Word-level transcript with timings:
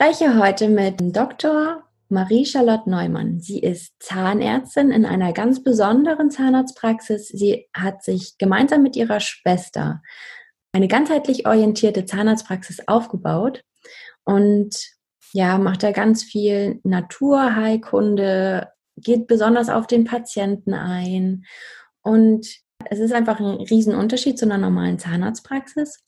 Spreche 0.00 0.38
heute 0.38 0.68
mit 0.68 0.94
Dr. 1.16 1.82
Marie-Charlotte 2.08 2.88
Neumann. 2.88 3.40
Sie 3.40 3.58
ist 3.58 3.94
Zahnärztin 3.98 4.92
in 4.92 5.04
einer 5.04 5.32
ganz 5.32 5.64
besonderen 5.64 6.30
Zahnarztpraxis. 6.30 7.26
Sie 7.26 7.66
hat 7.74 8.04
sich 8.04 8.38
gemeinsam 8.38 8.84
mit 8.84 8.94
ihrer 8.94 9.18
Schwester 9.18 10.00
eine 10.70 10.86
ganzheitlich 10.86 11.48
orientierte 11.48 12.04
Zahnarztpraxis 12.04 12.86
aufgebaut 12.86 13.64
und 14.22 14.76
ja, 15.32 15.58
macht 15.58 15.82
da 15.82 15.90
ganz 15.90 16.22
viel 16.22 16.78
Naturheilkunde, 16.84 18.68
geht 18.98 19.26
besonders 19.26 19.68
auf 19.68 19.88
den 19.88 20.04
Patienten 20.04 20.74
ein 20.74 21.44
und 22.02 22.46
es 22.84 23.00
ist 23.00 23.12
einfach 23.12 23.40
ein 23.40 23.62
Riesenunterschied 23.62 24.38
zu 24.38 24.44
einer 24.44 24.58
normalen 24.58 25.00
Zahnarztpraxis. 25.00 26.04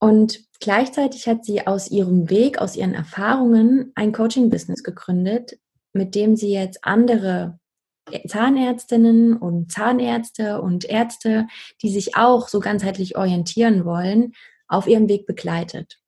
Und 0.00 0.40
gleichzeitig 0.60 1.26
hat 1.26 1.44
sie 1.44 1.66
aus 1.66 1.90
ihrem 1.90 2.30
Weg, 2.30 2.58
aus 2.58 2.76
ihren 2.76 2.94
Erfahrungen 2.94 3.92
ein 3.94 4.12
Coaching-Business 4.12 4.82
gegründet, 4.82 5.58
mit 5.92 6.14
dem 6.14 6.36
sie 6.36 6.52
jetzt 6.52 6.84
andere 6.84 7.58
Zahnärztinnen 8.26 9.36
und 9.36 9.70
Zahnärzte 9.70 10.62
und 10.62 10.84
Ärzte, 10.84 11.46
die 11.82 11.90
sich 11.90 12.16
auch 12.16 12.48
so 12.48 12.60
ganzheitlich 12.60 13.16
orientieren 13.16 13.84
wollen, 13.84 14.32
auf 14.66 14.86
ihrem 14.86 15.08
Weg 15.08 15.26
begleitet. 15.26 15.98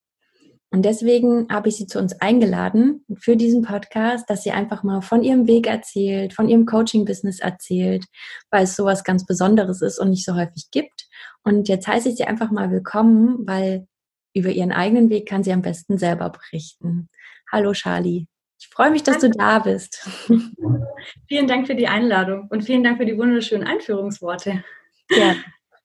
Und 0.73 0.85
deswegen 0.85 1.49
habe 1.51 1.69
ich 1.69 1.77
sie 1.77 1.87
zu 1.87 1.99
uns 1.99 2.21
eingeladen 2.21 3.05
für 3.19 3.37
diesen 3.37 3.63
Podcast, 3.63 4.31
dass 4.31 4.45
sie 4.45 4.53
einfach 4.53 4.85
mal 4.85 5.01
von 5.01 5.25
ihrem 5.25 5.49
Weg 5.49 5.67
erzählt, 5.67 6.33
von 6.33 6.49
ihrem 6.49 6.65
Coaching-Business 6.65 7.41
erzählt, 7.41 8.05
weil 8.51 8.65
es 8.65 8.77
sowas 8.77 9.03
ganz 9.03 9.27
Besonderes 9.27 9.83
ist 9.83 9.99
und 9.99 10.11
nicht 10.11 10.25
so 10.25 10.37
häufig 10.37 10.71
gibt. 10.71 11.09
Und 11.43 11.69
jetzt 11.69 11.89
heiße 11.89 12.09
ich 12.11 12.17
sie 12.17 12.25
einfach 12.25 12.53
mal 12.53 12.71
willkommen, 12.71 13.47
weil 13.49 13.89
über 14.33 14.51
ihren 14.51 14.71
eigenen 14.71 15.11
Weg 15.11 15.27
kann 15.29 15.43
sie 15.43 15.53
am 15.53 15.63
besten 15.63 15.99
selber 15.99 16.31
berichten. 16.31 17.09
Hallo 17.51 17.73
Charlie. 17.73 18.27
Ich 18.61 18.69
freue 18.69 18.93
mich, 18.93 19.03
dass 19.03 19.19
Danke. 19.19 19.31
du 19.31 19.39
da 19.39 19.59
bist. 19.59 20.09
Vielen 21.29 21.49
Dank 21.49 21.67
für 21.67 21.75
die 21.75 21.89
Einladung 21.89 22.47
und 22.51 22.63
vielen 22.63 22.85
Dank 22.85 22.99
für 22.99 23.07
die 23.07 23.17
wunderschönen 23.17 23.67
Einführungsworte. 23.67 24.63
Ja. 25.11 25.35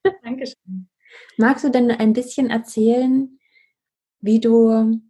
Dankeschön. 0.23 0.89
Magst 1.38 1.63
du 1.63 1.69
denn 1.69 1.89
ein 1.89 2.13
bisschen 2.13 2.50
erzählen, 2.50 3.39
wie 4.26 4.40
du 4.40 5.02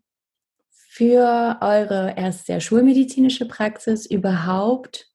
für 0.69 1.57
eure 1.61 2.13
erst 2.17 2.45
sehr 2.45 2.59
schulmedizinische 2.59 3.47
Praxis 3.47 4.05
überhaupt 4.05 5.09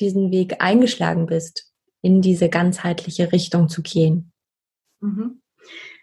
diesen 0.00 0.30
Weg 0.30 0.62
eingeschlagen 0.62 1.26
bist, 1.26 1.72
in 2.02 2.20
diese 2.22 2.48
ganzheitliche 2.48 3.32
Richtung 3.32 3.68
zu 3.68 3.82
gehen? 3.82 4.32
Mhm. 5.00 5.40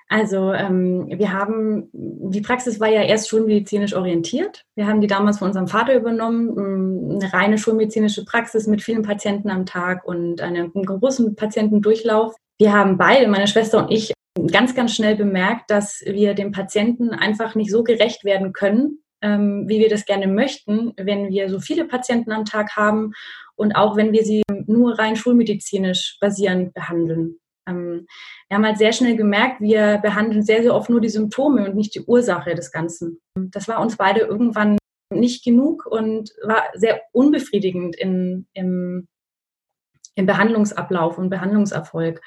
Also 0.07 0.53
ähm, 0.53 1.07
wir 1.07 1.33
haben, 1.33 1.89
die 1.93 2.41
Praxis 2.41 2.79
war 2.79 2.89
ja 2.89 3.01
erst 3.01 3.27
schulmedizinisch 3.27 3.95
orientiert. 3.95 4.63
Wir 4.75 4.85
haben 4.85 5.01
die 5.01 5.07
damals 5.07 5.39
von 5.39 5.47
unserem 5.47 5.67
Vater 5.67 5.95
übernommen, 5.95 6.49
ähm, 6.57 7.19
eine 7.19 7.33
reine 7.33 7.57
schulmedizinische 7.57 8.23
Praxis 8.23 8.67
mit 8.67 8.83
vielen 8.83 9.01
Patienten 9.01 9.49
am 9.49 9.65
Tag 9.65 10.05
und 10.05 10.41
einem 10.41 10.71
großen 10.73 11.35
Patientendurchlauf. 11.35 12.35
Wir 12.59 12.71
haben 12.71 12.97
beide, 12.97 13.27
meine 13.27 13.47
Schwester 13.47 13.79
und 13.79 13.91
ich, 13.91 14.13
ganz, 14.51 14.75
ganz 14.75 14.93
schnell 14.93 15.15
bemerkt, 15.15 15.69
dass 15.71 16.01
wir 16.05 16.33
dem 16.33 16.51
Patienten 16.51 17.11
einfach 17.11 17.55
nicht 17.55 17.71
so 17.71 17.83
gerecht 17.83 18.23
werden 18.25 18.53
können, 18.53 18.99
ähm, 19.21 19.65
wie 19.67 19.79
wir 19.79 19.89
das 19.89 20.05
gerne 20.05 20.27
möchten, 20.27 20.93
wenn 20.97 21.29
wir 21.29 21.49
so 21.49 21.59
viele 21.59 21.85
Patienten 21.85 22.31
am 22.31 22.45
Tag 22.45 22.75
haben 22.75 23.13
und 23.55 23.75
auch 23.75 23.95
wenn 23.95 24.11
wir 24.11 24.23
sie 24.23 24.43
nur 24.67 24.99
rein 24.99 25.15
schulmedizinisch 25.15 26.17
basierend 26.19 26.73
behandeln. 26.73 27.39
Ähm, 27.67 28.05
wir 28.49 28.57
haben 28.57 28.65
halt 28.65 28.77
sehr 28.77 28.93
schnell 28.93 29.15
gemerkt, 29.15 29.61
wir 29.61 29.99
behandeln 29.99 30.43
sehr, 30.43 30.61
sehr 30.61 30.75
oft 30.75 30.89
nur 30.89 31.01
die 31.01 31.09
Symptome 31.09 31.65
und 31.67 31.75
nicht 31.75 31.95
die 31.95 32.03
Ursache 32.05 32.55
des 32.55 32.71
Ganzen. 32.71 33.21
Das 33.35 33.67
war 33.67 33.81
uns 33.81 33.97
beide 33.97 34.21
irgendwann 34.21 34.77
nicht 35.13 35.43
genug 35.43 35.85
und 35.85 36.31
war 36.43 36.63
sehr 36.73 37.01
unbefriedigend 37.11 37.95
in, 37.95 38.47
im, 38.53 39.07
im 40.15 40.25
Behandlungsablauf 40.25 41.17
und 41.17 41.29
Behandlungserfolg. 41.29 42.21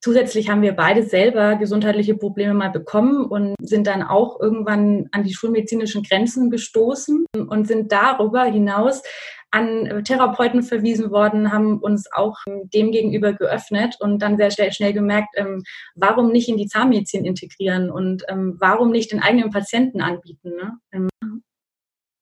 Zusätzlich 0.00 0.48
haben 0.48 0.62
wir 0.62 0.74
beide 0.74 1.02
selber 1.02 1.56
gesundheitliche 1.56 2.14
Probleme 2.14 2.54
mal 2.54 2.70
bekommen 2.70 3.24
und 3.24 3.56
sind 3.60 3.86
dann 3.88 4.02
auch 4.02 4.38
irgendwann 4.40 5.08
an 5.10 5.24
die 5.24 5.34
schulmedizinischen 5.34 6.04
Grenzen 6.04 6.50
gestoßen 6.50 7.26
und 7.36 7.66
sind 7.66 7.90
darüber 7.90 8.44
hinaus 8.44 9.02
an 9.50 10.04
Therapeuten 10.04 10.62
verwiesen 10.62 11.10
worden, 11.10 11.52
haben 11.52 11.78
uns 11.78 12.10
auch 12.12 12.36
dem 12.46 12.92
gegenüber 12.92 13.32
geöffnet 13.32 13.96
und 13.98 14.20
dann 14.20 14.36
sehr 14.36 14.50
schnell, 14.50 14.72
schnell 14.72 14.92
gemerkt, 14.92 15.30
ähm, 15.36 15.62
warum 15.94 16.30
nicht 16.30 16.48
in 16.48 16.58
die 16.58 16.66
Zahnmedizin 16.66 17.24
integrieren 17.24 17.90
und 17.90 18.24
ähm, 18.28 18.56
warum 18.60 18.90
nicht 18.90 19.10
den 19.10 19.22
eigenen 19.22 19.50
Patienten 19.50 20.00
anbieten. 20.00 20.50
Ne? 20.54 20.78
Ähm, 20.92 21.08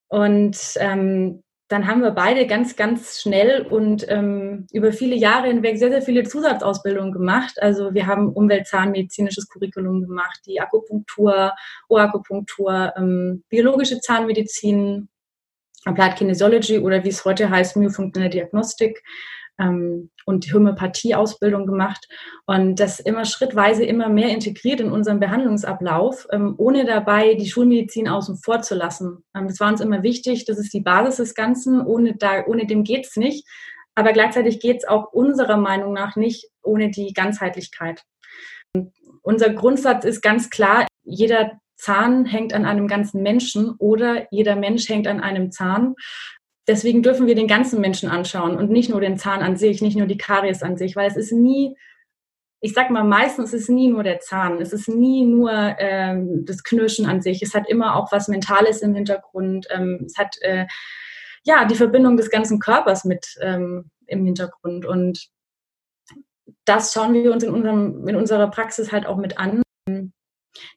und 0.09 0.57
ähm, 0.77 1.43
dann 1.69 1.87
haben 1.89 2.03
wir 2.03 2.13
beide 2.13 2.47
ganz, 2.47 2.77
ganz 2.77 3.21
schnell 3.21 3.63
und 3.63 4.07
ähm, 4.09 4.67
über 4.73 4.93
viele 4.93 5.17
Jahre 5.17 5.49
hinweg 5.49 5.79
sehr, 5.79 5.91
sehr 5.91 6.03
viele 6.03 6.23
Zusatzausbildungen 6.23 7.13
gemacht. 7.13 7.61
Also 7.61 7.93
wir 7.93 8.07
haben 8.07 8.33
Umweltzahnmedizinisches 8.33 9.49
Curriculum 9.49 10.03
gemacht, 10.03 10.41
die 10.47 10.61
Akupunktur, 10.61 11.53
Oakupunktur, 11.89 12.93
ähm, 12.97 13.43
biologische 13.49 14.01
Zahnmedizin, 14.01 15.09
Applied 15.85 16.17
Kinesiology 16.17 16.79
oder 16.79 17.03
wie 17.05 17.09
es 17.09 17.25
heute 17.25 17.51
heißt, 17.51 17.77
myofunktionelle 17.77 18.31
Diagnostik 18.31 19.03
ähm, 19.59 20.11
und 20.25 20.53
Homöopathie-Ausbildung 20.53 21.67
gemacht 21.67 22.09
und 22.47 22.81
das 22.81 23.01
immer 23.01 23.25
schrittweise 23.25 23.85
immer 23.85 24.09
mehr 24.09 24.31
integriert 24.31 24.81
in 24.81 24.91
unseren 24.91 25.21
Behandlungsablauf, 25.21 26.27
ähm, 26.33 26.55
ohne 26.59 26.85
dabei 26.85 27.35
die 27.35 27.49
Schulmedizin 27.49 28.09
außen 28.09 28.37
vor 28.37 28.63
zu 28.63 28.75
lassen. 28.75 29.25
Ähm, 29.35 29.49
das 29.49 29.61
war 29.61 29.69
uns 29.71 29.81
immer 29.81 30.03
wichtig, 30.03 30.45
das 30.45 30.59
ist 30.59 30.73
die 30.73 30.81
Basis 30.81 31.17
des 31.17 31.35
Ganzen, 31.35 31.85
ohne, 31.85 32.17
da, 32.17 32.45
ohne 32.47 32.67
dem 32.67 32.85
geht's 32.85 33.17
nicht. 33.17 33.47
Aber 33.95 34.13
gleichzeitig 34.13 34.61
geht's 34.61 34.87
auch 34.87 35.13
unserer 35.13 35.57
Meinung 35.57 35.95
nach 35.95 36.17
nicht 36.17 36.51
ohne 36.63 36.91
die 36.91 37.15
Ganzheitlichkeit. 37.15 38.03
Unser 39.23 39.51
Grundsatz 39.51 40.05
ist 40.05 40.21
ganz 40.21 40.51
klar, 40.51 40.87
jeder 41.03 41.53
Zahn 41.77 42.27
hängt 42.27 42.53
an 42.53 42.65
einem 42.65 42.89
ganzen 42.89 43.23
Menschen 43.23 43.75
oder 43.79 44.27
jeder 44.31 44.57
Mensch 44.57 44.89
hängt 44.89 45.07
an 45.07 45.21
einem 45.21 45.51
Zahn 45.51 45.95
deswegen 46.67 47.03
dürfen 47.03 47.27
wir 47.27 47.35
den 47.35 47.49
ganzen 47.49 47.81
Menschen 47.81 48.09
anschauen 48.09 48.57
und 48.57 48.71
nicht 48.71 48.91
nur 48.91 49.01
den 49.01 49.19
Zahn 49.19 49.43
an 49.43 49.57
sich, 49.57 49.83
nicht 49.83 49.97
nur 49.97 50.07
die 50.07 50.19
Karies 50.19 50.63
an 50.63 50.77
sich, 50.77 50.97
weil 50.97 51.09
es 51.09 51.17
ist 51.17 51.33
nie, 51.33 51.77
ich 52.61 52.73
sag 52.73 52.91
mal, 52.91 53.05
meistens 53.05 53.53
ist 53.53 53.63
es 53.63 53.69
nie 53.69 53.89
nur 53.91 54.03
der 54.03 54.21
Zahn, 54.21 54.61
es 54.61 54.73
ist 54.73 54.89
nie 54.89 55.25
nur 55.25 55.53
ähm, 55.53 56.45
das 56.45 56.65
Knirschen 56.65 57.07
an 57.07 57.23
sich, 57.23 57.43
es 57.43 57.55
hat 57.55 57.69
immer 57.69 57.97
auch 57.97 58.13
was 58.13 58.29
Mentales 58.29 58.83
im 58.83 58.95
Hintergrund, 58.95 59.67
ähm, 59.71 60.05
es 60.07 60.17
hat 60.17 60.37
äh, 60.41 60.67
ja 61.45 61.65
die 61.65 61.77
Verbindung 61.77 62.17
des 62.17 62.31
ganzen 62.31 62.59
Körpers 62.59 63.05
mit 63.05 63.37
ähm, 63.41 63.91
im 64.07 64.25
Hintergrund. 64.25 64.87
Und 64.87 65.29
das 66.65 66.93
schauen 66.93 67.15
wir 67.15 67.33
uns 67.33 67.45
in, 67.45 67.51
unserem, 67.53 68.07
in 68.09 68.17
unserer 68.17 68.51
Praxis 68.51 68.93
halt 68.93 69.07
auch 69.07 69.17
mit 69.17 69.39
an 69.39 69.63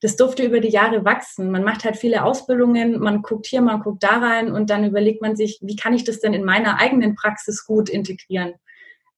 das 0.02 0.16
durfte 0.16 0.44
über 0.44 0.60
die 0.60 0.70
Jahre 0.70 1.06
wachsen. 1.06 1.52
Man 1.52 1.64
macht 1.64 1.84
halt 1.84 1.98
viele 1.98 2.24
Ausbildungen, 2.24 3.00
man 3.00 3.22
guckt 3.22 3.48
hier, 3.48 3.62
man 3.62 3.82
guckt 3.82 4.04
da 4.04 4.18
rein 4.18 4.52
und 4.52 4.70
dann 4.70 4.86
überlegt 4.86 5.22
man 5.22 5.36
sich, 5.36 5.60
wie 5.62 5.76
kann 5.76 5.94
ich 5.94 6.04
das 6.04 6.20
denn 6.20 6.34
in 6.34 6.44
meiner 6.44 6.80
eigenen 6.80 7.16
Praxis 7.16 7.66
gut 7.66 7.90
integrieren? 7.90 8.54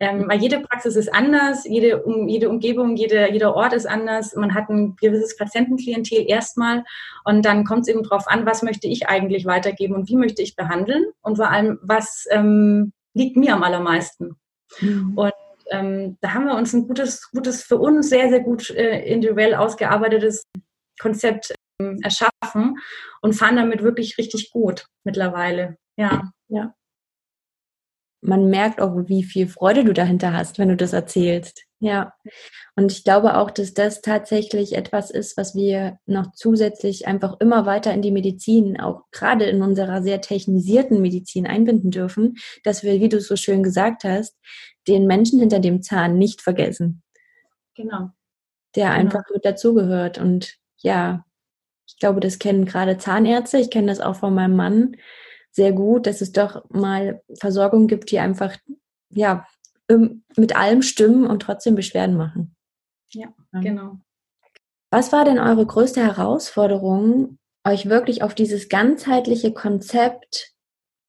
Ähm, 0.02 0.26
weil 0.28 0.42
jede 0.42 0.60
Praxis 0.62 0.96
ist 0.96 1.14
anders, 1.14 1.64
jede, 1.64 2.02
um, 2.02 2.28
jede 2.28 2.50
Umgebung, 2.50 2.96
jede, 2.96 3.32
jeder 3.32 3.56
Ort 3.56 3.74
ist 3.74 3.86
anders. 3.86 4.36
Man 4.36 4.56
hat 4.56 4.68
ein 4.68 4.96
gewisses 4.96 5.38
Patientenklientel 5.38 6.26
erstmal 6.28 6.84
und 7.24 7.46
dann 7.46 7.66
kommt 7.66 7.82
es 7.82 7.88
eben 7.88 8.02
darauf 8.02 8.28
an, 8.28 8.48
was 8.48 8.64
möchte 8.64 8.88
ich 8.88 9.08
eigentlich 9.08 9.46
weitergeben 9.46 9.94
und 9.94 10.10
wie 10.10 10.16
möchte 10.16 10.42
ich 10.42 10.56
behandeln 10.56 11.06
und 11.22 11.36
vor 11.36 11.52
allem, 11.52 11.78
was 11.84 12.26
ähm, 12.32 12.94
liegt 13.14 13.38
mir 13.38 13.54
am 13.54 13.62
allermeisten. 13.62 14.38
Mhm. 14.80 15.14
Und 15.16 15.34
ähm, 15.72 16.18
da 16.22 16.34
haben 16.34 16.46
wir 16.46 16.56
uns 16.56 16.74
ein 16.74 16.88
gutes, 16.88 17.30
gutes, 17.32 17.64
für 17.64 17.78
uns 17.78 18.10
sehr, 18.10 18.30
sehr 18.30 18.42
gut 18.42 18.70
äh, 18.72 19.00
individuell 19.06 19.56
ausgearbeitetes 19.56 20.44
Konzept 21.00 21.54
ähm, 21.80 22.00
erschaffen 22.04 22.78
und 23.22 23.34
fahren 23.34 23.56
damit 23.56 23.84
wirklich 23.84 24.18
richtig 24.18 24.52
gut 24.52 24.86
mittlerweile. 25.04 25.78
Ja. 25.98 26.32
Ja. 26.50 26.74
man 28.22 28.50
merkt 28.50 28.80
auch, 28.82 28.96
wie 29.08 29.24
viel 29.24 29.48
Freude 29.48 29.84
du 29.84 29.94
dahinter 29.94 30.34
hast, 30.34 30.60
wenn 30.60 30.70
du 30.70 30.78
das 30.78 30.94
erzählst. 30.94 31.64
Ja. 31.80 32.14
Und 32.76 32.92
ich 32.92 33.04
glaube 33.04 33.38
auch, 33.38 33.50
dass 33.50 33.74
das 33.74 34.02
tatsächlich 34.02 34.74
etwas 34.76 35.10
ist, 35.10 35.36
was 35.36 35.56
wir 35.56 35.98
noch 36.06 36.32
zusätzlich 36.34 37.08
einfach 37.08 37.40
immer 37.40 37.66
weiter 37.66 37.92
in 37.92 38.04
die 38.04 38.12
Medizin, 38.12 38.80
auch 38.80 39.02
gerade 39.12 39.46
in 39.46 39.64
unserer 39.64 40.04
sehr 40.04 40.22
technisierten 40.22 41.02
Medizin 41.02 41.48
einbinden 41.48 41.90
dürfen, 41.90 42.38
dass 42.64 42.84
wir, 42.84 43.00
wie 43.00 43.10
du 43.10 43.20
so 43.20 43.36
schön 43.36 43.64
gesagt 43.64 44.04
hast, 44.04 44.38
den 44.88 45.08
Menschen 45.08 45.40
hinter 45.40 45.60
dem 45.60 45.82
Zahn 45.82 46.18
nicht 46.18 46.42
vergessen. 46.42 47.04
Genau. 47.76 48.10
Der 48.76 48.90
genau. 48.90 49.00
einfach 49.00 49.24
mit 49.34 49.46
dazugehört. 49.46 50.18
Und 50.18 50.58
ja, 50.78 51.26
ich 51.88 51.98
glaube, 51.98 52.20
das 52.20 52.40
kennen 52.40 52.66
gerade 52.66 52.98
Zahnärzte. 52.98 53.58
Ich 53.58 53.70
kenne 53.70 53.88
das 53.88 54.00
auch 54.00 54.16
von 54.16 54.34
meinem 54.34 54.56
Mann 54.56 54.98
sehr 55.52 55.74
gut, 55.74 56.08
dass 56.08 56.22
es 56.22 56.32
doch 56.32 56.64
mal 56.70 57.22
Versorgung 57.38 57.88
gibt, 57.88 58.12
die 58.12 58.20
einfach, 58.20 58.56
ja, 59.10 59.46
mit 60.38 60.56
allem 60.56 60.82
stimmen 60.82 61.28
und 61.28 61.42
trotzdem 61.42 61.76
Beschwerden 61.76 62.16
machen. 62.16 62.56
Ja, 63.10 63.28
genau. 63.52 63.98
Was 64.90 65.12
war 65.12 65.26
denn 65.26 65.40
eure 65.40 65.66
größte 65.66 66.02
Herausforderung, 66.02 67.38
euch 67.66 67.90
wirklich 67.90 68.24
auf 68.24 68.34
dieses 68.34 68.70
ganzheitliche 68.70 69.54
Konzept 69.54 70.54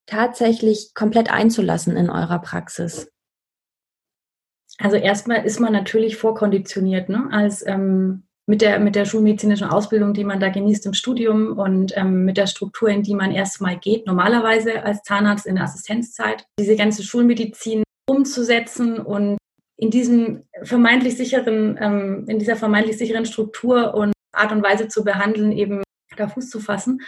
tatsächlich 0.06 0.94
komplett 0.94 1.32
einzulassen 1.32 1.96
in 1.96 2.10
eurer 2.10 2.40
Praxis? 2.40 3.10
Also 4.82 4.96
erstmal 4.96 5.44
ist 5.44 5.60
man 5.60 5.72
natürlich 5.72 6.16
vorkonditioniert, 6.16 7.08
ne? 7.08 7.28
als 7.30 7.64
ähm, 7.66 8.24
mit 8.46 8.60
der, 8.60 8.80
mit 8.80 8.96
der 8.96 9.04
schulmedizinischen 9.04 9.68
Ausbildung, 9.68 10.12
die 10.12 10.24
man 10.24 10.40
da 10.40 10.48
genießt 10.48 10.86
im 10.86 10.94
Studium 10.94 11.56
und 11.56 11.96
ähm, 11.96 12.24
mit 12.24 12.36
der 12.36 12.48
Struktur, 12.48 12.88
in 12.88 13.04
die 13.04 13.14
man 13.14 13.30
erstmal 13.30 13.78
geht, 13.78 14.06
normalerweise 14.06 14.84
als 14.84 15.02
Zahnarzt 15.04 15.46
in 15.46 15.54
der 15.54 15.64
Assistenzzeit, 15.64 16.44
diese 16.58 16.74
ganze 16.74 17.04
Schulmedizin 17.04 17.84
umzusetzen 18.08 18.98
und 18.98 19.38
in 19.76 19.90
diesem 19.90 20.42
vermeintlich 20.64 21.16
sicheren, 21.16 21.78
ähm, 21.80 22.26
in 22.28 22.40
dieser 22.40 22.56
vermeintlich 22.56 22.98
sicheren 22.98 23.24
Struktur 23.24 23.94
und 23.94 24.12
Art 24.32 24.50
und 24.50 24.64
Weise 24.64 24.88
zu 24.88 25.04
behandeln, 25.04 25.52
eben 25.52 25.82
da 26.16 26.26
Fuß 26.26 26.50
zu 26.50 26.58
fassen 26.58 27.00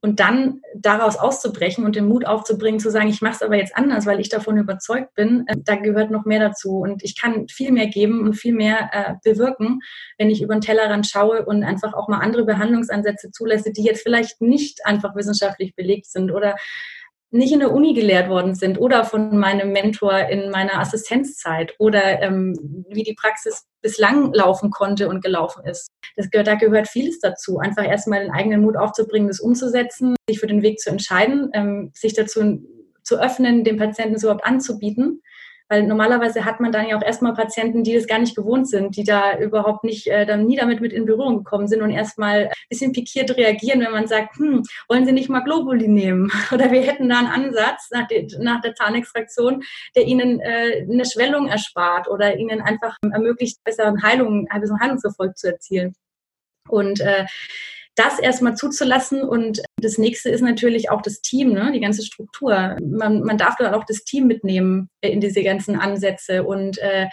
und 0.00 0.20
dann 0.20 0.60
daraus 0.74 1.16
auszubrechen 1.16 1.84
und 1.84 1.96
den 1.96 2.06
Mut 2.06 2.26
aufzubringen, 2.26 2.80
zu 2.80 2.90
sagen, 2.90 3.08
ich 3.08 3.20
mache 3.20 3.34
es 3.34 3.42
aber 3.42 3.56
jetzt 3.56 3.76
anders, 3.76 4.06
weil 4.06 4.20
ich 4.20 4.28
davon 4.28 4.56
überzeugt 4.56 5.14
bin, 5.14 5.44
äh, 5.46 5.56
da 5.58 5.76
gehört 5.76 6.10
noch 6.10 6.24
mehr 6.24 6.40
dazu. 6.40 6.78
Und 6.78 7.02
ich 7.02 7.20
kann 7.20 7.48
viel 7.48 7.72
mehr 7.72 7.88
geben 7.88 8.20
und 8.22 8.34
viel 8.34 8.54
mehr 8.54 8.90
äh, 8.92 9.14
bewirken, 9.22 9.80
wenn 10.18 10.30
ich 10.30 10.42
über 10.42 10.54
den 10.54 10.60
Tellerrand 10.60 11.06
schaue 11.06 11.44
und 11.44 11.64
einfach 11.64 11.94
auch 11.94 12.08
mal 12.08 12.18
andere 12.18 12.44
Behandlungsansätze 12.44 13.30
zulasse, 13.30 13.72
die 13.72 13.84
jetzt 13.84 14.02
vielleicht 14.02 14.40
nicht 14.40 14.84
einfach 14.86 15.14
wissenschaftlich 15.14 15.74
belegt 15.74 16.06
sind 16.06 16.30
oder 16.30 16.56
nicht 17.32 17.52
in 17.52 17.60
der 17.60 17.72
Uni 17.72 17.94
gelehrt 17.94 18.28
worden 18.28 18.54
sind 18.54 18.78
oder 18.78 19.04
von 19.04 19.38
meinem 19.38 19.72
Mentor 19.72 20.18
in 20.28 20.50
meiner 20.50 20.78
Assistenzzeit 20.78 21.74
oder 21.78 22.20
ähm, 22.20 22.84
wie 22.88 23.02
die 23.02 23.14
Praxis 23.14 23.64
bislang 23.80 24.32
laufen 24.32 24.70
konnte 24.70 25.08
und 25.08 25.24
gelaufen 25.24 25.64
ist. 25.64 25.88
Das 26.16 26.30
gehört, 26.30 26.46
da 26.46 26.54
gehört 26.54 26.88
vieles 26.88 27.20
dazu. 27.20 27.58
Einfach 27.58 27.84
erstmal 27.84 28.20
den 28.20 28.30
eigenen 28.30 28.60
Mut 28.60 28.76
aufzubringen, 28.76 29.28
das 29.28 29.40
umzusetzen, 29.40 30.14
sich 30.28 30.40
für 30.40 30.46
den 30.46 30.62
Weg 30.62 30.78
zu 30.78 30.90
entscheiden, 30.90 31.50
ähm, 31.54 31.90
sich 31.94 32.12
dazu 32.12 32.62
zu 33.02 33.20
öffnen, 33.20 33.64
dem 33.64 33.78
Patienten 33.78 34.14
es 34.14 34.22
überhaupt 34.22 34.44
anzubieten 34.44 35.22
weil 35.72 35.84
normalerweise 35.84 36.44
hat 36.44 36.60
man 36.60 36.70
dann 36.70 36.86
ja 36.86 36.98
auch 36.98 37.02
erstmal 37.02 37.32
Patienten, 37.32 37.82
die 37.82 37.94
das 37.94 38.06
gar 38.06 38.18
nicht 38.18 38.36
gewohnt 38.36 38.68
sind, 38.68 38.94
die 38.94 39.04
da 39.04 39.38
überhaupt 39.38 39.84
nicht, 39.84 40.06
äh, 40.06 40.26
dann 40.26 40.44
nie 40.44 40.56
damit 40.56 40.82
mit 40.82 40.92
in 40.92 41.06
Berührung 41.06 41.38
gekommen 41.38 41.66
sind 41.66 41.80
und 41.80 41.88
erstmal 41.88 42.48
ein 42.48 42.50
bisschen 42.68 42.92
pikiert 42.92 43.34
reagieren, 43.38 43.80
wenn 43.80 43.90
man 43.90 44.06
sagt, 44.06 44.36
hm, 44.36 44.64
wollen 44.90 45.06
Sie 45.06 45.12
nicht 45.12 45.30
mal 45.30 45.40
Globuli 45.40 45.88
nehmen? 45.88 46.30
Oder 46.52 46.70
wir 46.70 46.82
hätten 46.82 47.08
da 47.08 47.20
einen 47.20 47.28
Ansatz 47.28 47.88
nach, 47.90 48.06
der, 48.06 48.26
nach 48.38 48.60
der 48.60 48.74
Zahnextraktion, 48.74 49.62
der 49.96 50.04
Ihnen 50.04 50.40
äh, 50.40 50.86
eine 50.90 51.06
Schwellung 51.06 51.48
erspart 51.48 52.06
oder 52.06 52.36
Ihnen 52.36 52.60
einfach 52.60 52.98
ermöglicht, 53.10 53.64
besseren 53.64 54.02
Heilung, 54.02 54.46
besseren 54.60 54.78
Heilungserfolg 54.78 55.38
zu 55.38 55.52
erzielen. 55.52 55.94
Und 56.68 57.00
äh, 57.00 57.24
das 57.94 58.18
erstmal 58.18 58.56
zuzulassen. 58.56 59.22
Und 59.22 59.62
das 59.82 59.98
nächste 59.98 60.30
ist 60.30 60.40
natürlich 60.40 60.90
auch 60.90 61.02
das 61.02 61.20
Team, 61.20 61.52
ne? 61.52 61.70
die 61.72 61.80
ganze 61.80 62.02
Struktur. 62.02 62.76
Man, 62.80 63.22
man 63.22 63.36
darf 63.36 63.56
dann 63.56 63.74
auch 63.74 63.84
das 63.84 64.04
Team 64.04 64.26
mitnehmen 64.26 64.88
in 65.00 65.20
diese 65.20 65.42
ganzen 65.42 65.76
Ansätze 65.76 66.44
und 66.44 66.78
äh, 66.78 67.08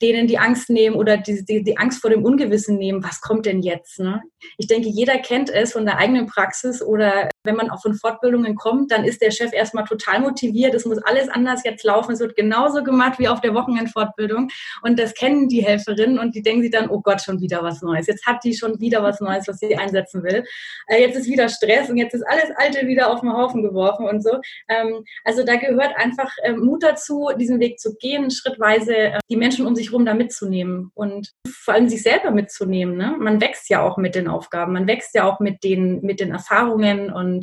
denen 0.00 0.26
die 0.26 0.38
Angst 0.38 0.70
nehmen 0.70 0.96
oder 0.96 1.16
die, 1.16 1.44
die, 1.44 1.62
die 1.62 1.76
Angst 1.76 2.00
vor 2.00 2.10
dem 2.10 2.24
Ungewissen 2.24 2.78
nehmen. 2.78 3.04
Was 3.04 3.20
kommt 3.20 3.46
denn 3.46 3.62
jetzt? 3.62 4.00
Ne? 4.00 4.22
Ich 4.56 4.66
denke, 4.66 4.88
jeder 4.88 5.18
kennt 5.18 5.50
es 5.50 5.72
von 5.72 5.84
der 5.84 5.98
eigenen 5.98 6.26
Praxis 6.26 6.82
oder 6.82 7.28
wenn 7.44 7.56
man 7.56 7.70
auch 7.70 7.82
von 7.82 7.94
Fortbildungen 7.94 8.54
kommt, 8.56 8.90
dann 8.90 9.04
ist 9.04 9.20
der 9.20 9.30
Chef 9.30 9.52
erstmal 9.52 9.84
total 9.84 10.20
motiviert. 10.20 10.74
Es 10.74 10.84
muss 10.86 10.98
alles 10.98 11.28
anders 11.28 11.62
jetzt 11.64 11.84
laufen. 11.84 12.12
Es 12.12 12.20
wird 12.20 12.36
genauso 12.36 12.82
gemacht 12.82 13.18
wie 13.18 13.28
auf 13.28 13.40
der 13.40 13.54
Wochenendfortbildung. 13.54 14.48
Und 14.82 14.98
das 14.98 15.14
kennen 15.14 15.48
die 15.48 15.64
Helferinnen 15.64 16.18
und 16.18 16.34
die 16.34 16.42
denken 16.42 16.62
sich 16.62 16.70
dann, 16.70 16.88
oh 16.88 17.00
Gott, 17.00 17.22
schon 17.22 17.40
wieder 17.40 17.62
was 17.62 17.82
Neues. 17.82 18.06
Jetzt 18.06 18.26
hat 18.26 18.42
die 18.44 18.54
schon 18.54 18.80
wieder 18.80 19.02
was 19.02 19.20
Neues, 19.20 19.46
was 19.46 19.58
sie 19.58 19.76
einsetzen 19.76 20.22
will. 20.24 20.44
Äh, 20.88 21.00
jetzt 21.00 21.16
ist 21.16 21.28
wieder 21.28 21.48
Stress 21.48 21.90
und 21.90 21.98
jetzt 21.98 22.14
ist 22.14 22.26
alles 22.26 22.50
Alte 22.56 22.86
wieder 22.86 23.10
auf 23.10 23.20
den 23.20 23.32
Haufen 23.32 23.62
geworfen 23.62 24.06
und 24.06 24.22
so. 24.22 24.40
Ähm, 24.68 25.04
also 25.24 25.44
da 25.44 25.56
gehört 25.56 25.96
einfach 25.96 26.30
äh, 26.42 26.52
Mut 26.52 26.82
dazu, 26.82 27.30
diesen 27.38 27.60
Weg 27.60 27.78
zu 27.78 27.94
gehen, 27.96 28.30
schrittweise 28.30 28.96
äh, 28.96 29.18
die 29.30 29.36
Menschen 29.36 29.66
um 29.66 29.74
sich 29.74 29.88
herum 29.88 30.06
da 30.06 30.14
mitzunehmen 30.14 30.90
und 30.94 31.32
vor 31.48 31.74
allem 31.74 31.88
sich 31.88 32.02
selber 32.02 32.30
mitzunehmen. 32.30 32.96
Ne? 32.96 33.14
Man 33.18 33.40
wächst 33.40 33.68
ja 33.68 33.82
auch 33.82 33.98
mit 33.98 34.14
den 34.14 34.28
Aufgaben, 34.28 34.72
man 34.72 34.86
wächst 34.86 35.14
ja 35.14 35.24
auch 35.24 35.40
mit 35.40 35.62
den, 35.62 36.00
mit 36.02 36.20
den 36.20 36.30
Erfahrungen 36.30 37.12
und 37.12 37.33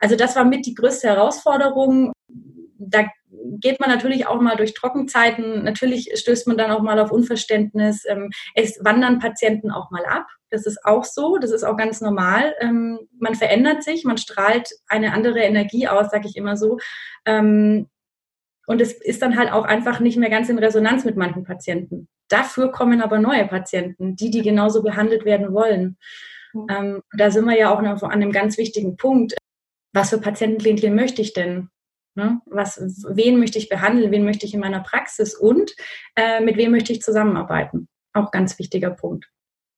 also 0.00 0.16
das 0.16 0.36
war 0.36 0.44
mit 0.44 0.66
die 0.66 0.74
größte 0.74 1.08
Herausforderung. 1.08 2.12
Da 2.78 3.06
geht 3.60 3.80
man 3.80 3.90
natürlich 3.90 4.26
auch 4.26 4.40
mal 4.40 4.56
durch 4.56 4.74
Trockenzeiten. 4.74 5.64
Natürlich 5.64 6.10
stößt 6.14 6.46
man 6.46 6.56
dann 6.56 6.70
auch 6.70 6.82
mal 6.82 6.98
auf 6.98 7.10
Unverständnis. 7.10 8.04
Ähm, 8.06 8.30
es 8.54 8.78
wandern 8.82 9.18
Patienten 9.18 9.70
auch 9.70 9.90
mal 9.90 10.04
ab. 10.04 10.26
Das 10.50 10.66
ist 10.66 10.84
auch 10.84 11.04
so. 11.04 11.38
Das 11.38 11.50
ist 11.50 11.64
auch 11.64 11.76
ganz 11.76 12.00
normal. 12.00 12.54
Ähm, 12.60 12.98
man 13.18 13.34
verändert 13.34 13.82
sich, 13.82 14.04
man 14.04 14.18
strahlt 14.18 14.70
eine 14.86 15.12
andere 15.12 15.40
Energie 15.40 15.88
aus, 15.88 16.10
sage 16.10 16.28
ich 16.28 16.36
immer 16.36 16.56
so. 16.56 16.78
Ähm, 17.24 17.88
und 18.66 18.80
es 18.80 18.92
ist 18.92 19.22
dann 19.22 19.36
halt 19.36 19.50
auch 19.50 19.64
einfach 19.64 19.98
nicht 19.98 20.18
mehr 20.18 20.30
ganz 20.30 20.48
in 20.48 20.58
Resonanz 20.58 21.04
mit 21.04 21.16
manchen 21.16 21.44
Patienten. 21.44 22.06
Dafür 22.28 22.70
kommen 22.70 23.00
aber 23.00 23.18
neue 23.18 23.46
Patienten, 23.46 24.14
die, 24.14 24.30
die 24.30 24.42
genauso 24.42 24.82
behandelt 24.82 25.24
werden 25.24 25.54
wollen. 25.54 25.96
Mhm. 26.54 27.02
da 27.16 27.30
sind 27.30 27.44
wir 27.44 27.58
ja 27.58 27.74
auch 27.74 27.82
noch 27.82 28.02
an 28.02 28.10
einem 28.10 28.32
ganz 28.32 28.58
wichtigen 28.58 28.96
Punkt. 28.96 29.36
Was 29.92 30.10
für 30.10 30.18
Patientenklientel 30.18 30.90
möchte 30.90 31.22
ich 31.22 31.32
denn? 31.32 31.68
Ne? 32.14 32.40
Was, 32.46 32.80
wen 33.08 33.38
möchte 33.38 33.58
ich 33.58 33.68
behandeln, 33.68 34.10
wen 34.10 34.24
möchte 34.24 34.44
ich 34.44 34.54
in 34.54 34.60
meiner 34.60 34.80
Praxis 34.80 35.34
und 35.34 35.74
äh, 36.16 36.40
mit 36.40 36.56
wem 36.56 36.72
möchte 36.72 36.92
ich 36.92 37.00
zusammenarbeiten? 37.00 37.88
Auch 38.12 38.30
ganz 38.30 38.58
wichtiger 38.58 38.90
Punkt. 38.90 39.30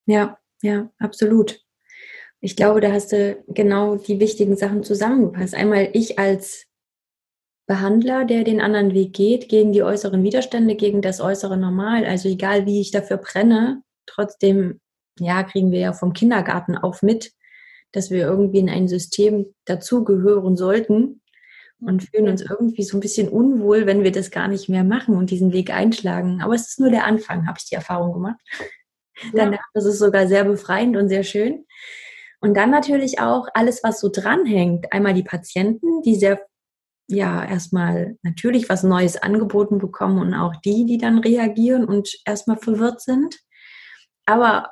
Ja, 0.07 0.39
ja, 0.63 0.91
absolut. 0.99 1.61
Ich 2.41 2.57
glaube, 2.57 2.81
da 2.81 2.93
hast 2.93 3.13
du 3.13 3.43
genau 3.49 3.97
die 3.97 4.19
wichtigen 4.19 4.57
Sachen 4.57 4.83
zusammengepasst. 4.83 5.55
Einmal 5.55 5.91
ich 5.93 6.19
als 6.19 6.65
Behandler, 7.67 8.25
der 8.25 8.43
den 8.43 8.61
anderen 8.61 8.95
Weg 8.95 9.13
geht, 9.13 9.49
gegen 9.49 9.73
die 9.73 9.83
äußeren 9.83 10.25
Widerstände, 10.25 10.75
gegen 10.75 11.03
das 11.03 11.21
äußere 11.21 11.57
Normal. 11.57 12.05
Also 12.05 12.29
egal, 12.29 12.67
wie 12.67 12.81
ich 12.81 12.91
dafür 12.91 13.19
brenne, 13.19 13.83
trotzdem, 14.07 14.81
ja, 15.19 15.43
kriegen 15.43 15.71
wir 15.71 15.81
ja 15.81 15.93
vom 15.93 16.13
Kindergarten 16.13 16.77
auf 16.77 17.03
mit, 17.03 17.33
dass 17.93 18.11
wir 18.11 18.23
irgendwie 18.23 18.61
in 18.61 18.71
ein 18.71 18.89
System 18.89 19.47
dazugehören 19.65 20.57
sollten 20.57 21.21
und 21.81 22.05
fühlen 22.05 22.29
uns 22.29 22.43
irgendwie 22.43 22.83
so 22.83 22.97
ein 22.97 23.01
bisschen 23.01 23.29
unwohl, 23.29 23.87
wenn 23.87 24.05
wir 24.05 24.13
das 24.13 24.31
gar 24.31 24.49
nicht 24.49 24.69
mehr 24.69 24.85
machen 24.85 25.17
und 25.17 25.31
diesen 25.31 25.53
Weg 25.53 25.71
einschlagen. 25.71 26.43
Aber 26.43 26.55
es 26.55 26.69
ist 26.69 26.81
nur 26.81 26.91
der 26.91 27.07
Anfang, 27.07 27.47
habe 27.47 27.59
ich 27.59 27.69
die 27.69 27.75
Erfahrung 27.75 28.13
gemacht. 28.13 28.41
Ja. 29.35 29.51
ist 29.75 29.85
es 29.85 29.99
sogar 29.99 30.27
sehr 30.29 30.45
befreiend 30.45 30.97
und 30.97 31.09
sehr 31.09 31.25
schön. 31.25 31.67
Und 32.41 32.55
dann 32.55 32.71
natürlich 32.71 33.21
auch 33.21 33.49
alles, 33.53 33.83
was 33.83 34.01
so 34.01 34.09
dranhängt. 34.09 34.93
Einmal 34.93 35.13
die 35.13 35.23
Patienten, 35.23 36.03
die 36.03 36.15
sehr, 36.15 36.41
ja, 37.07 37.45
erstmal 37.45 38.17
natürlich 38.23 38.69
was 38.71 38.83
Neues 38.83 39.19
angeboten 39.19 39.79
bekommen 39.79 40.19
und 40.19 40.35
auch 40.35 40.57
die, 40.57 40.87
die 40.87 40.97
dann 40.97 41.19
reagieren 41.19 41.85
und 41.85 42.17
erstmal 42.25 42.57
verwirrt 42.57 43.03
sind. 43.03 43.37
Aber 44.25 44.71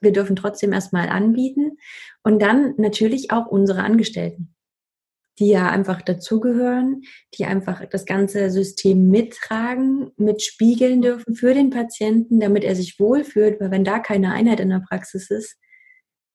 wir 0.00 0.12
dürfen 0.12 0.36
trotzdem 0.36 0.72
erstmal 0.72 1.08
anbieten. 1.08 1.78
Und 2.22 2.40
dann 2.40 2.74
natürlich 2.76 3.30
auch 3.30 3.46
unsere 3.46 3.82
Angestellten 3.82 4.54
die 5.38 5.48
ja 5.48 5.68
einfach 5.68 6.02
dazugehören, 6.02 7.02
die 7.36 7.44
einfach 7.44 7.84
das 7.86 8.04
ganze 8.04 8.50
System 8.50 9.08
mittragen, 9.10 10.12
mitspiegeln 10.16 11.02
dürfen 11.02 11.34
für 11.34 11.54
den 11.54 11.70
Patienten, 11.70 12.40
damit 12.40 12.64
er 12.64 12.76
sich 12.76 13.00
wohlfühlt, 13.00 13.60
weil 13.60 13.70
wenn 13.70 13.84
da 13.84 13.98
keine 13.98 14.32
Einheit 14.32 14.60
in 14.60 14.70
der 14.70 14.84
Praxis 14.88 15.30
ist, 15.30 15.56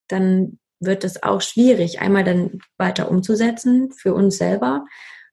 dann 0.08 0.60
wird 0.82 1.04
es 1.04 1.24
auch 1.24 1.42
schwierig, 1.42 2.02
einmal 2.02 2.24
dann 2.24 2.60
weiter 2.78 3.10
umzusetzen 3.10 3.92
für 3.92 4.14
uns 4.14 4.38
selber, 4.38 4.86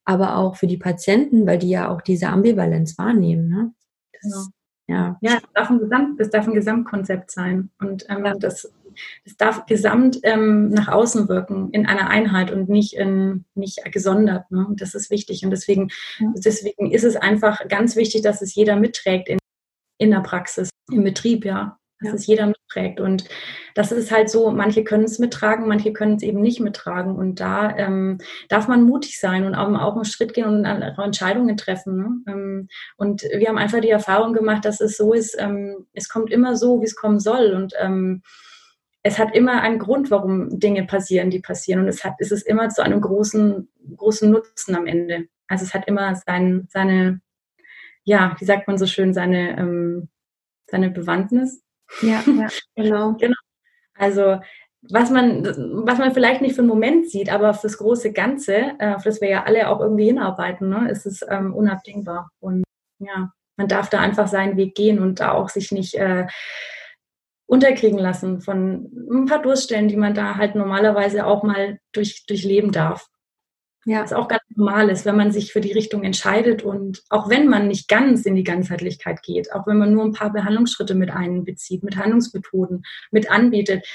aber 0.04 0.36
auch 0.36 0.56
für 0.56 0.66
die 0.66 0.76
Patienten, 0.76 1.46
weil 1.46 1.58
die 1.58 1.70
ja 1.70 1.92
auch 1.92 2.02
diese 2.02 2.28
Ambivalenz 2.28 2.98
wahrnehmen. 2.98 3.48
Ne? 3.48 3.72
Das, 4.12 4.22
genau. 4.22 4.46
Ja, 4.88 5.16
ja 5.20 5.36
es, 5.36 5.42
darf 5.54 5.70
ein 5.70 5.78
Gesamt, 5.78 6.20
es 6.20 6.30
darf 6.30 6.46
ein 6.46 6.54
Gesamtkonzept 6.54 7.30
sein. 7.30 7.70
Und 7.78 8.06
ähm, 8.08 8.24
ja. 8.24 8.34
das 8.34 8.70
das 9.24 9.36
darf 9.36 9.66
gesamt 9.66 10.20
ähm, 10.22 10.70
nach 10.70 10.88
außen 10.88 11.28
wirken, 11.28 11.70
in 11.72 11.86
einer 11.86 12.08
Einheit 12.08 12.50
und 12.50 12.68
nicht, 12.68 12.94
in, 12.94 13.44
nicht 13.54 13.84
gesondert. 13.92 14.50
Ne? 14.50 14.66
Das 14.70 14.94
ist 14.94 15.10
wichtig. 15.10 15.44
Und 15.44 15.50
deswegen, 15.50 15.88
ja. 16.18 16.32
deswegen 16.34 16.90
ist 16.90 17.04
es 17.04 17.16
einfach 17.16 17.68
ganz 17.68 17.96
wichtig, 17.96 18.22
dass 18.22 18.42
es 18.42 18.54
jeder 18.54 18.76
mitträgt 18.76 19.28
in, 19.28 19.38
in 19.98 20.10
der 20.10 20.20
Praxis, 20.20 20.70
im 20.90 21.04
Betrieb, 21.04 21.44
ja 21.44 21.78
dass 22.00 22.08
ja. 22.10 22.14
es 22.14 22.26
jeder 22.26 22.46
mitträgt. 22.46 23.00
Und 23.00 23.24
das 23.74 23.92
ist 23.92 24.10
halt 24.10 24.30
so, 24.30 24.50
manche 24.50 24.84
können 24.84 25.04
es 25.04 25.18
mittragen, 25.18 25.68
manche 25.68 25.92
können 25.92 26.16
es 26.16 26.22
eben 26.22 26.40
nicht 26.40 26.60
mittragen. 26.60 27.16
Und 27.16 27.40
da 27.40 27.76
ähm, 27.76 28.18
darf 28.48 28.68
man 28.68 28.82
mutig 28.82 29.18
sein 29.18 29.44
und 29.44 29.54
auch, 29.54 29.68
auch 29.80 29.94
einen 29.94 30.04
Schritt 30.04 30.34
gehen 30.34 30.46
und 30.46 30.64
Entscheidungen 30.64 31.56
treffen. 31.56 31.96
Ne? 31.96 32.32
Ähm, 32.32 32.68
und 32.96 33.22
wir 33.22 33.48
haben 33.48 33.58
einfach 33.58 33.80
die 33.80 33.90
Erfahrung 33.90 34.32
gemacht, 34.32 34.64
dass 34.64 34.80
es 34.80 34.96
so 34.96 35.12
ist, 35.12 35.36
ähm, 35.38 35.86
es 35.92 36.08
kommt 36.08 36.30
immer 36.30 36.56
so, 36.56 36.80
wie 36.80 36.86
es 36.86 36.96
kommen 36.96 37.20
soll. 37.20 37.52
Und 37.54 37.72
ähm, 37.78 38.22
es 39.02 39.18
hat 39.18 39.34
immer 39.34 39.62
einen 39.62 39.78
Grund, 39.78 40.10
warum 40.10 40.58
Dinge 40.58 40.84
passieren, 40.84 41.30
die 41.30 41.40
passieren. 41.40 41.80
Und 41.80 41.88
es, 41.88 42.04
hat, 42.04 42.14
es 42.18 42.32
ist 42.32 42.46
immer 42.46 42.68
zu 42.68 42.82
einem 42.82 43.00
großen, 43.00 43.68
großen 43.96 44.30
Nutzen 44.30 44.74
am 44.74 44.86
Ende. 44.86 45.28
Also 45.48 45.64
es 45.64 45.74
hat 45.74 45.86
immer 45.86 46.14
sein, 46.16 46.66
seine, 46.70 47.20
ja, 48.04 48.34
wie 48.38 48.44
sagt 48.44 48.66
man 48.66 48.78
so 48.78 48.86
schön, 48.86 49.14
seine, 49.14 49.58
ähm, 49.58 50.08
seine 50.66 50.90
Bewandtnis. 50.90 51.62
Ja, 52.02 52.22
ja 52.26 52.48
genau. 52.74 53.12
genau. 53.18 53.36
Also 53.94 54.40
was 54.90 55.10
man, 55.10 55.44
was 55.84 55.98
man 55.98 56.12
vielleicht 56.12 56.42
nicht 56.42 56.54
für 56.54 56.60
einen 56.60 56.68
Moment 56.68 57.10
sieht, 57.10 57.32
aber 57.32 57.54
fürs 57.54 57.78
große 57.78 58.12
Ganze, 58.12 58.72
äh, 58.78 58.94
auf 58.94 59.02
das 59.02 59.20
wir 59.20 59.28
ja 59.28 59.44
alle 59.44 59.68
auch 59.68 59.80
irgendwie 59.80 60.06
hinarbeiten, 60.06 60.68
ne, 60.68 60.88
ist 60.90 61.06
es 61.06 61.22
ähm, 61.28 61.54
unabdingbar. 61.54 62.30
Und 62.40 62.64
ja, 62.98 63.32
man 63.56 63.68
darf 63.68 63.90
da 63.90 64.00
einfach 64.00 64.28
seinen 64.28 64.56
Weg 64.56 64.74
gehen 64.74 65.00
und 65.00 65.20
da 65.20 65.32
auch 65.32 65.48
sich 65.48 65.72
nicht 65.72 65.94
äh, 65.94 66.26
unterkriegen 67.46 67.98
lassen 67.98 68.40
von 68.40 68.90
ein 69.10 69.26
paar 69.26 69.42
Durststellen, 69.42 69.88
die 69.88 69.96
man 69.96 70.14
da 70.14 70.36
halt 70.36 70.54
normalerweise 70.54 71.26
auch 71.26 71.42
mal 71.42 71.78
durch, 71.92 72.26
durchleben 72.26 72.72
darf. 72.72 73.08
Ja. 73.86 74.02
Was 74.02 74.12
auch 74.12 74.26
ganz 74.26 74.42
normal 74.56 74.90
ist, 74.90 75.06
wenn 75.06 75.16
man 75.16 75.30
sich 75.30 75.52
für 75.52 75.60
die 75.60 75.72
Richtung 75.72 76.02
entscheidet 76.02 76.64
und 76.64 77.04
auch 77.08 77.30
wenn 77.30 77.46
man 77.46 77.68
nicht 77.68 77.86
ganz 77.88 78.26
in 78.26 78.34
die 78.34 78.42
Ganzheitlichkeit 78.42 79.22
geht, 79.22 79.52
auch 79.52 79.64
wenn 79.68 79.78
man 79.78 79.92
nur 79.92 80.04
ein 80.04 80.12
paar 80.12 80.32
Behandlungsschritte 80.32 80.96
mit 80.96 81.10
einbezieht, 81.10 81.84
mit 81.84 81.96
Handlungsmethoden, 81.96 82.82
mit 83.12 83.30
anbietet, 83.30 83.86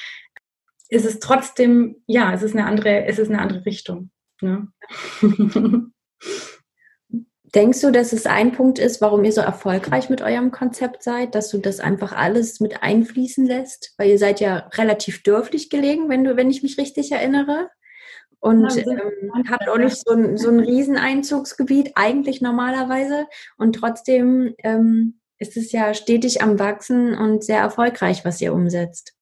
ist 0.87 1.05
es 1.05 1.19
trotzdem, 1.19 1.97
ja, 2.07 2.33
es 2.33 2.41
ist 2.41 2.55
eine 2.55 2.67
andere, 2.67 3.03
es 3.05 3.19
ist 3.19 3.29
eine 3.29 3.41
andere 3.41 3.65
Richtung. 3.65 4.11
Ne? 4.39 4.69
Denkst 7.53 7.81
du, 7.81 7.91
dass 7.91 8.13
es 8.13 8.25
ein 8.25 8.53
Punkt 8.53 8.79
ist, 8.79 9.01
warum 9.01 9.25
ihr 9.25 9.33
so 9.33 9.41
erfolgreich 9.41 10.09
mit 10.09 10.21
eurem 10.21 10.51
Konzept 10.51 11.03
seid, 11.03 11.35
dass 11.35 11.49
du 11.49 11.57
das 11.57 11.81
einfach 11.81 12.13
alles 12.13 12.61
mit 12.61 12.81
einfließen 12.81 13.45
lässt? 13.45 13.93
Weil 13.97 14.09
ihr 14.11 14.17
seid 14.17 14.39
ja 14.39 14.69
relativ 14.75 15.21
dörflich 15.23 15.69
gelegen, 15.69 16.07
wenn 16.07 16.23
du, 16.23 16.37
wenn 16.37 16.49
ich 16.49 16.63
mich 16.63 16.77
richtig 16.77 17.11
erinnere 17.11 17.69
und 18.41 18.75
ähm, 18.75 19.49
hat 19.49 19.69
auch 19.69 19.77
nicht 19.77 19.97
so 20.03 20.13
ein, 20.13 20.37
so 20.37 20.49
ein 20.49 20.59
Rieseneinzugsgebiet 20.59 21.91
eigentlich 21.95 22.41
normalerweise. 22.41 23.27
Und 23.57 23.73
trotzdem 23.73 24.55
ähm, 24.63 25.19
ist 25.37 25.57
es 25.57 25.71
ja 25.71 25.93
stetig 25.93 26.41
am 26.41 26.59
Wachsen 26.59 27.15
und 27.15 27.43
sehr 27.43 27.59
erfolgreich, 27.59 28.25
was 28.25 28.41
ihr 28.41 28.53
umsetzt. 28.53 29.13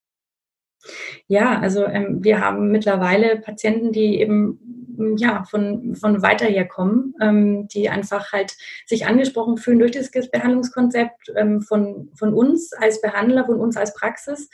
Ja, 1.27 1.59
also 1.59 1.85
ähm, 1.85 2.23
wir 2.23 2.39
haben 2.39 2.71
mittlerweile 2.71 3.37
Patienten, 3.37 3.91
die 3.91 4.21
eben 4.21 5.15
ja 5.17 5.43
von, 5.43 5.95
von 5.95 6.21
weiter 6.21 6.45
her 6.45 6.67
kommen, 6.67 7.13
ähm, 7.21 7.67
die 7.67 7.89
einfach 7.89 8.31
halt 8.31 8.55
sich 8.85 9.05
angesprochen 9.05 9.57
fühlen 9.57 9.79
durch 9.79 9.91
das 9.91 10.31
Behandlungskonzept 10.31 11.33
ähm, 11.35 11.61
von, 11.61 12.09
von 12.17 12.33
uns 12.33 12.71
als 12.71 13.01
Behandler, 13.01 13.45
von 13.45 13.59
uns 13.59 13.75
als 13.75 13.93
Praxis 13.93 14.49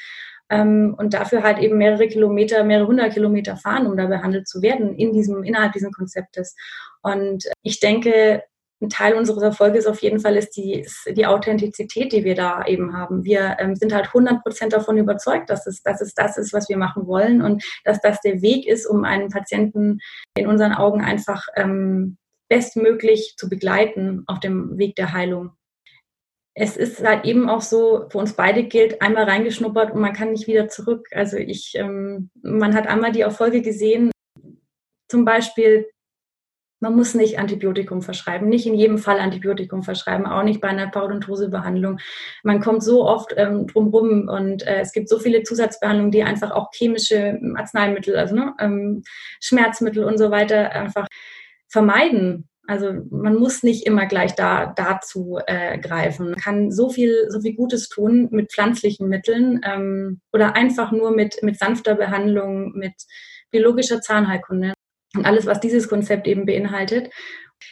ähm, 0.50 0.96
und 0.98 1.14
dafür 1.14 1.44
halt 1.44 1.60
eben 1.60 1.78
mehrere 1.78 2.08
Kilometer, 2.08 2.64
mehrere 2.64 2.88
hundert 2.88 3.14
Kilometer 3.14 3.58
fahren, 3.58 3.88
um 3.88 3.98
da 3.98 4.06
behandelt 4.06 4.48
zu 4.48 4.62
werden 4.62 4.96
in 4.96 5.14
diesem, 5.14 5.44
innerhalb 5.44 5.74
dieses 5.74 5.92
Konzeptes. 5.92 6.56
Und 7.02 7.46
ich 7.62 7.80
denke, 7.80 8.44
ein 8.82 8.90
Teil 8.90 9.16
unseres 9.16 9.42
Erfolges 9.42 9.88
auf 9.88 10.02
jeden 10.02 10.20
Fall 10.20 10.36
ist 10.36 10.52
die, 10.58 10.82
ist 10.82 11.10
die 11.16 11.26
Authentizität, 11.26 12.12
die 12.12 12.26
wir 12.26 12.36
da 12.36 12.66
eben 12.66 12.96
haben. 12.96 13.24
Wir 13.24 13.56
ähm, 13.60 13.76
sind 13.76 13.94
halt 13.94 14.08
100 14.08 14.44
Prozent 14.44 14.74
davon 14.74 14.98
überzeugt, 14.98 15.50
dass 15.50 15.66
es, 15.66 15.82
dass 15.82 16.02
es 16.02 16.14
das 16.14 16.38
ist, 16.38 16.54
was 16.54 16.68
wir 16.68 16.78
machen 16.78 17.08
wollen 17.08 17.42
und 17.42 17.64
dass 17.86 18.02
das 18.02 18.20
der 18.22 18.42
Weg 18.42 18.68
ist, 18.68 18.86
um 18.86 19.06
einen 19.06 19.30
Patienten 19.30 20.00
in 20.38 20.48
unseren 20.48 20.74
Augen 20.74 21.02
einfach 21.02 21.48
ähm, 21.56 22.18
bestmöglich 22.50 23.36
zu 23.38 23.50
begleiten 23.50 24.24
auf 24.28 24.40
dem 24.40 24.78
Weg 24.78 24.96
der 24.96 25.14
Heilung 25.14 25.52
es 26.58 26.78
ist 26.78 27.06
halt 27.06 27.26
eben 27.26 27.50
auch 27.50 27.62
so, 27.62 28.08
für 28.10 28.18
uns 28.18 28.34
beide 28.34 28.64
gilt, 28.64 29.02
einmal 29.02 29.26
reingeschnuppert 29.26 29.92
und 29.92 30.00
man 30.00 30.14
kann 30.14 30.32
nicht 30.32 30.48
wieder 30.48 30.70
zurück. 30.70 31.08
Also 31.12 31.36
ich, 31.38 31.74
ähm, 31.76 32.30
man 32.42 32.74
hat 32.74 32.88
einmal 32.88 33.12
die 33.12 33.22
Erfolge 33.22 33.62
gesehen, 33.62 34.10
zum 35.10 35.26
Beispiel, 35.26 35.86
man 36.80 36.96
muss 36.96 37.14
nicht 37.14 37.40
Antibiotikum 37.40 38.02
verschreiben, 38.02 38.48
nicht 38.48 38.66
in 38.66 38.74
jedem 38.74 38.98
Fall 38.98 39.20
Antibiotikum 39.20 39.84
verschreiben, 39.84 40.26
auch 40.26 40.44
nicht 40.44 40.62
bei 40.62 40.70
einer 40.70 40.88
Parodontosebehandlung. 40.88 42.00
Man 42.44 42.62
kommt 42.62 42.84
so 42.84 43.06
oft 43.06 43.34
ähm, 43.36 43.68
drumherum 43.68 44.30
und 44.30 44.66
äh, 44.66 44.80
es 44.80 44.94
gibt 44.94 45.10
so 45.10 45.20
viele 45.20 45.44
Zusatzbehandlungen, 45.44 46.12
die 46.12 46.24
einfach 46.24 46.52
auch 46.52 46.70
chemische 46.74 47.40
Arzneimittel, 47.56 48.16
also 48.16 48.36
ne, 48.36 48.54
ähm, 48.60 49.04
Schmerzmittel 49.42 50.06
und 50.06 50.18
so 50.18 50.32
weiter 50.32 50.72
einfach 50.72 51.08
vermeiden. 51.68 52.48
Also 52.68 52.94
man 53.10 53.36
muss 53.36 53.64
nicht 53.64 53.86
immer 53.86 54.06
gleich 54.06 54.34
da 54.36 54.74
dazu 54.76 55.40
äh, 55.46 55.78
greifen. 55.78 56.32
Man 56.32 56.40
kann 56.40 56.72
so 56.72 56.90
viel, 56.90 57.28
so 57.30 57.40
viel 57.42 57.56
Gutes 57.56 57.90
tun 57.90 58.28
mit 58.32 58.52
pflanzlichen 58.52 59.08
Mitteln 59.08 59.62
ähm, 59.64 60.22
oder 60.34 60.56
einfach 60.56 60.92
nur 60.92 61.12
mit, 61.12 61.42
mit 61.44 61.60
sanfter 61.60 61.96
Behandlung, 61.96 62.74
mit 62.74 62.94
biologischer 63.52 64.02
Zahnheilkunde 64.02 64.74
und 65.16 65.26
alles, 65.26 65.46
was 65.46 65.60
dieses 65.60 65.88
Konzept 65.88 66.28
eben 66.28 66.46
beinhaltet. 66.46 67.10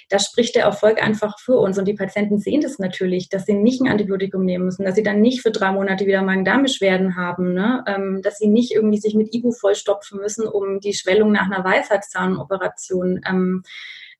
Da 0.09 0.19
spricht 0.19 0.55
der 0.55 0.63
Erfolg 0.63 1.01
einfach 1.01 1.39
für 1.39 1.57
uns. 1.57 1.77
Und 1.77 1.87
die 1.87 1.93
Patienten 1.93 2.39
sehen 2.39 2.61
das 2.61 2.79
natürlich, 2.79 3.29
dass 3.29 3.45
sie 3.45 3.53
nicht 3.53 3.81
ein 3.81 3.89
Antibiotikum 3.89 4.45
nehmen 4.45 4.65
müssen, 4.65 4.85
dass 4.85 4.95
sie 4.95 5.03
dann 5.03 5.21
nicht 5.21 5.41
für 5.41 5.51
drei 5.51 5.71
Monate 5.71 6.05
wieder 6.05 6.21
Magen-Darm-Beschwerden 6.21 7.15
haben, 7.15 7.53
ne? 7.53 7.83
Ähm, 7.87 8.21
dass 8.21 8.37
sie 8.37 8.47
nicht 8.47 8.71
irgendwie 8.73 8.99
sich 8.99 9.15
mit 9.15 9.33
Ibu 9.33 9.51
vollstopfen 9.51 10.19
müssen, 10.19 10.47
um 10.47 10.79
die 10.79 10.93
Schwellung 10.93 11.31
nach 11.31 11.49
einer 11.51 11.63
Weisheitszahnoperation 11.63 13.21
ähm, 13.27 13.63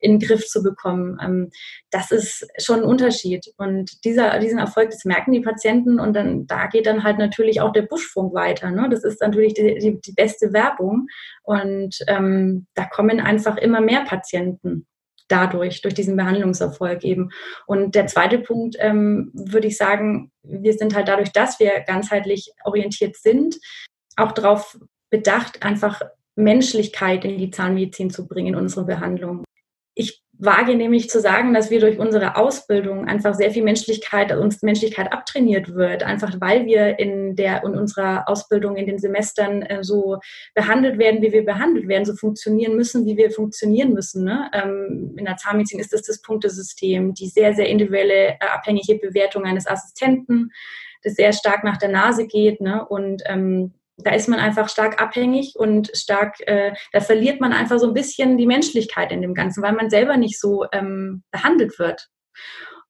in 0.04 0.20
den 0.20 0.28
Griff 0.28 0.46
zu 0.48 0.62
bekommen. 0.62 1.18
Ähm, 1.22 1.50
das 1.90 2.12
ist 2.12 2.46
schon 2.62 2.80
ein 2.80 2.86
Unterschied. 2.86 3.54
Und 3.58 4.04
dieser, 4.04 4.38
diesen 4.40 4.60
Erfolg, 4.60 4.92
das 4.92 5.06
merken 5.06 5.32
die 5.32 5.40
Patienten 5.40 6.00
und 6.00 6.14
dann 6.14 6.46
da 6.46 6.68
geht 6.68 6.86
dann 6.86 7.04
halt 7.04 7.18
natürlich 7.18 7.62
auch 7.62 7.72
der 7.72 7.84
Buschfunk 7.84 8.34
weiter. 8.34 8.70
Ne? 8.70 8.90
Das 8.90 9.04
ist 9.04 9.22
natürlich 9.22 9.54
die, 9.54 9.76
die, 9.80 10.02
die 10.02 10.12
beste 10.12 10.52
Werbung. 10.54 11.08
Und 11.44 11.98
ähm, 12.08 12.68
da 12.76 12.86
kommen 12.86 13.20
einfach 13.20 13.58
immer 13.58 13.82
mehr 13.82 14.04
Patienten 14.04 14.86
dadurch, 15.30 15.82
durch 15.82 15.94
diesen 15.94 16.18
Behandlungserfolg 16.18 17.04
eben. 17.06 17.30
Und 17.66 17.96
der 17.96 18.08
zweite 18.08 18.40
Punkt, 18.40 18.76
ähm, 18.80 19.32
würde 19.34 19.68
ich 19.68 19.78
sagen, 19.78 20.32
wir 20.44 20.74
sind 20.74 20.94
halt 20.96 21.08
dadurch, 21.08 21.32
dass 21.32 21.60
wir 21.60 21.80
ganzheitlich 21.88 22.52
orientiert 22.66 23.16
sind, 23.16 23.56
auch 24.18 24.34
darauf 24.34 24.78
bedacht, 25.10 25.64
einfach 25.64 26.02
Menschlichkeit 26.36 27.24
in 27.24 27.38
die 27.38 27.52
Zahnmedizin 27.52 28.10
zu 28.10 28.28
bringen 28.28 28.50
in 28.50 28.56
unsere 28.56 28.86
Behandlung 28.86 29.46
ich 29.96 30.24
wage 30.40 30.76
nämlich 30.76 31.10
zu 31.10 31.22
sagen, 31.22 31.54
dass 31.54 31.70
wir 31.70 31.80
durch 31.80 32.00
unsere 32.00 32.36
Ausbildung 32.36 33.08
einfach 33.08 33.36
sehr 33.36 33.52
viel 33.52 33.64
Menschlichkeit, 33.64 34.32
uns 34.36 34.62
Menschlichkeit 34.62 35.14
abtrainiert 35.14 35.76
wird, 35.76 36.04
einfach 36.04 36.36
weil 36.40 36.66
wir 36.66 37.00
in 37.00 37.36
der 37.36 37.64
in 37.64 37.76
unserer 37.76 38.28
Ausbildung 38.28 38.76
in 38.76 38.88
den 38.88 38.98
Semestern 38.98 39.62
äh, 39.62 39.84
so 39.84 40.18
behandelt 40.56 40.98
werden, 40.98 41.22
wie 41.22 41.32
wir 41.32 41.46
behandelt 41.46 41.88
werden, 41.88 42.06
so 42.06 42.16
funktionieren 42.16 42.76
müssen, 42.76 43.06
wie 43.06 43.16
wir 43.16 43.32
funktionieren 43.32 43.94
müssen. 43.94 44.24
Ne? 44.26 44.50
Ähm, 44.54 45.16
in 45.18 45.26
der 45.26 45.38
Zahnmedizin 45.38 45.80
ist 45.80 45.94
das 45.94 46.02
das 46.02 46.22
Punktesystem, 46.22 47.14
die 47.14 47.28
sehr 47.28 47.54
sehr 47.54 47.68
individuelle 47.68 48.30
äh, 48.30 48.38
abhängige 48.54 48.96
Bewertung 48.96 49.46
eines 49.46 49.68
Assistenten, 49.68 50.52
das 51.04 51.14
sehr 51.14 51.32
stark 51.34 51.64
nach 51.64 51.78
der 51.78 51.90
Nase 51.90 52.28
geht 52.28 52.60
ne? 52.60 52.86
und 52.86 53.22
ähm, 53.28 53.74
da 53.98 54.12
ist 54.12 54.28
man 54.28 54.40
einfach 54.40 54.70
stark 54.70 55.02
abhängig 55.02 55.54
und 55.56 55.92
stark, 55.96 56.40
äh, 56.48 56.74
da 56.92 57.00
verliert 57.00 57.42
man 57.42 57.54
einfach 57.54 57.80
so 57.80 57.88
ein 57.88 57.94
bisschen 57.94 58.38
die 58.38 58.48
Menschlichkeit 58.48 59.12
in 59.12 59.22
dem 59.22 59.34
Ganzen, 59.34 59.62
weil 59.64 59.74
man 59.74 59.90
selber 59.90 60.18
nicht 60.18 60.40
so 60.40 60.66
ähm, 60.72 61.24
behandelt 61.32 61.78
wird. 61.80 62.10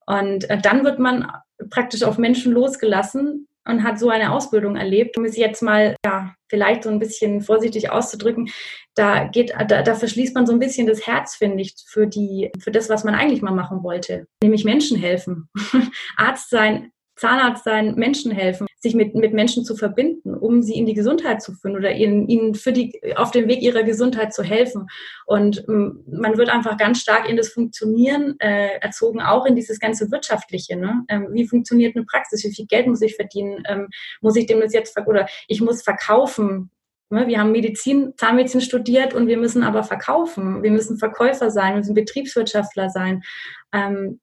Und 0.06 0.50
äh, 0.50 0.60
dann 0.60 0.84
wird 0.84 1.00
man 1.00 1.32
praktisch 1.70 2.04
auf 2.04 2.18
Menschen 2.18 2.54
losgelassen 2.54 3.48
und 3.66 3.84
hat 3.84 4.00
so 4.00 4.10
eine 4.10 4.32
Ausbildung 4.34 4.76
erlebt, 4.76 5.18
um 5.18 5.26
es 5.26 5.38
jetzt 5.38 5.62
mal 5.62 5.96
ja, 6.06 6.34
vielleicht 6.50 6.84
so 6.84 6.90
ein 6.90 7.00
bisschen 7.00 7.42
vorsichtig 7.42 7.90
auszudrücken, 7.90 8.50
da 8.96 9.26
geht, 9.26 9.54
da, 9.68 9.82
da 9.82 9.96
verschließt 9.96 10.36
man 10.36 10.46
so 10.46 10.54
ein 10.54 10.60
bisschen 10.60 10.86
das 10.86 11.08
Herz, 11.08 11.36
finde 11.36 11.62
ich, 11.62 11.76
für 11.88 12.06
die, 12.06 12.52
für 12.60 12.72
das, 12.72 12.90
was 12.90 13.04
man 13.04 13.16
eigentlich 13.16 13.42
mal 13.42 13.52
machen 13.52 13.84
wollte, 13.84 14.28
nämlich 14.42 14.66
Menschen 14.66 14.98
helfen, 14.98 15.50
Arzt 16.18 16.50
sein, 16.50 16.92
Zahnarzt 17.16 17.64
sein, 17.64 17.96
Menschen 17.96 18.32
helfen 18.32 18.68
sich 18.84 18.96
mit, 18.96 19.16
mit 19.16 19.34
Menschen 19.34 19.64
zu 19.64 19.78
verbinden, 19.78 20.36
um 20.36 20.62
sie 20.62 20.78
in 20.78 20.86
die 20.86 20.94
Gesundheit 20.94 21.42
zu 21.42 21.54
führen 21.54 21.78
oder 21.78 21.94
ihnen, 21.94 22.28
ihnen 22.28 22.54
für 22.54 22.74
die, 22.74 23.00
auf 23.16 23.32
dem 23.32 23.48
Weg 23.48 23.62
ihrer 23.62 23.84
Gesundheit 23.84 24.34
zu 24.34 24.44
helfen. 24.44 24.88
Und 25.26 25.64
ähm, 25.70 26.04
man 26.06 26.38
wird 26.38 26.50
einfach 26.50 26.78
ganz 26.78 27.00
stark 27.00 27.30
in 27.30 27.38
das 27.38 27.48
Funktionieren 27.48 28.36
äh, 28.40 28.78
erzogen, 28.82 29.22
auch 29.22 29.46
in 29.46 29.56
dieses 29.56 29.80
ganze 29.80 30.12
Wirtschaftliche. 30.12 30.76
Ne? 30.76 31.06
Ähm, 31.08 31.30
wie 31.32 31.48
funktioniert 31.48 31.96
eine 31.96 32.04
Praxis? 32.04 32.44
Wie 32.44 32.54
viel 32.54 32.66
Geld 32.66 32.88
muss 32.88 33.02
ich 33.02 33.16
verdienen? 33.16 33.64
Ähm, 33.70 33.88
muss 34.20 34.36
ich 34.36 34.48
dem 34.48 34.60
das 34.60 34.74
jetzt, 34.74 34.98
oder 35.08 35.28
ich 35.48 35.62
muss 35.62 35.82
verkaufen? 35.82 36.70
Ne? 37.10 37.28
Wir 37.28 37.40
haben 37.40 37.54
Medizin, 37.54 38.12
Zahnmedizin 38.18 38.60
studiert 38.60 39.14
und 39.14 39.28
wir 39.28 39.38
müssen 39.38 39.64
aber 39.64 39.84
verkaufen. 39.84 40.62
Wir 40.62 40.72
müssen 40.72 40.98
Verkäufer 40.98 41.52
sein, 41.52 41.76
wir 41.76 41.78
müssen 41.78 41.94
Betriebswirtschaftler 41.96 42.90
sein. 42.90 43.24
Ähm, 43.72 44.20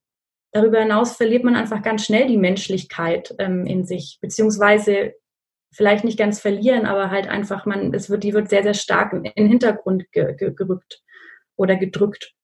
darüber 0.53 0.81
hinaus 0.81 1.17
verliert 1.17 1.45
man 1.45 1.57
einfach 1.57 1.83
ganz 1.83 2.05
schnell 2.05 2.27
die 2.27 2.37
Menschlichkeit 2.37 3.35
ähm, 3.39 3.67
in 3.67 3.85
sich, 3.85 4.19
beziehungsweise 4.21 5.15
vielleicht 5.73 6.05
nicht 6.05 6.19
ganz 6.19 6.41
verlieren, 6.41 6.87
aber 6.87 7.11
halt 7.11 7.29
einfach, 7.29 7.67
man, 7.67 7.95
es 7.95 8.11
wird, 8.11 8.25
die 8.25 8.35
wird 8.35 8.51
sehr, 8.51 8.63
sehr 8.63 8.75
stark 8.75 9.13
in 9.13 9.23
den 9.23 9.49
Hintergrund 9.49 10.11
ge, 10.13 10.35
ge, 10.35 10.53
gerückt 10.53 11.03
oder 11.57 11.77
gedrückt. 11.77 12.35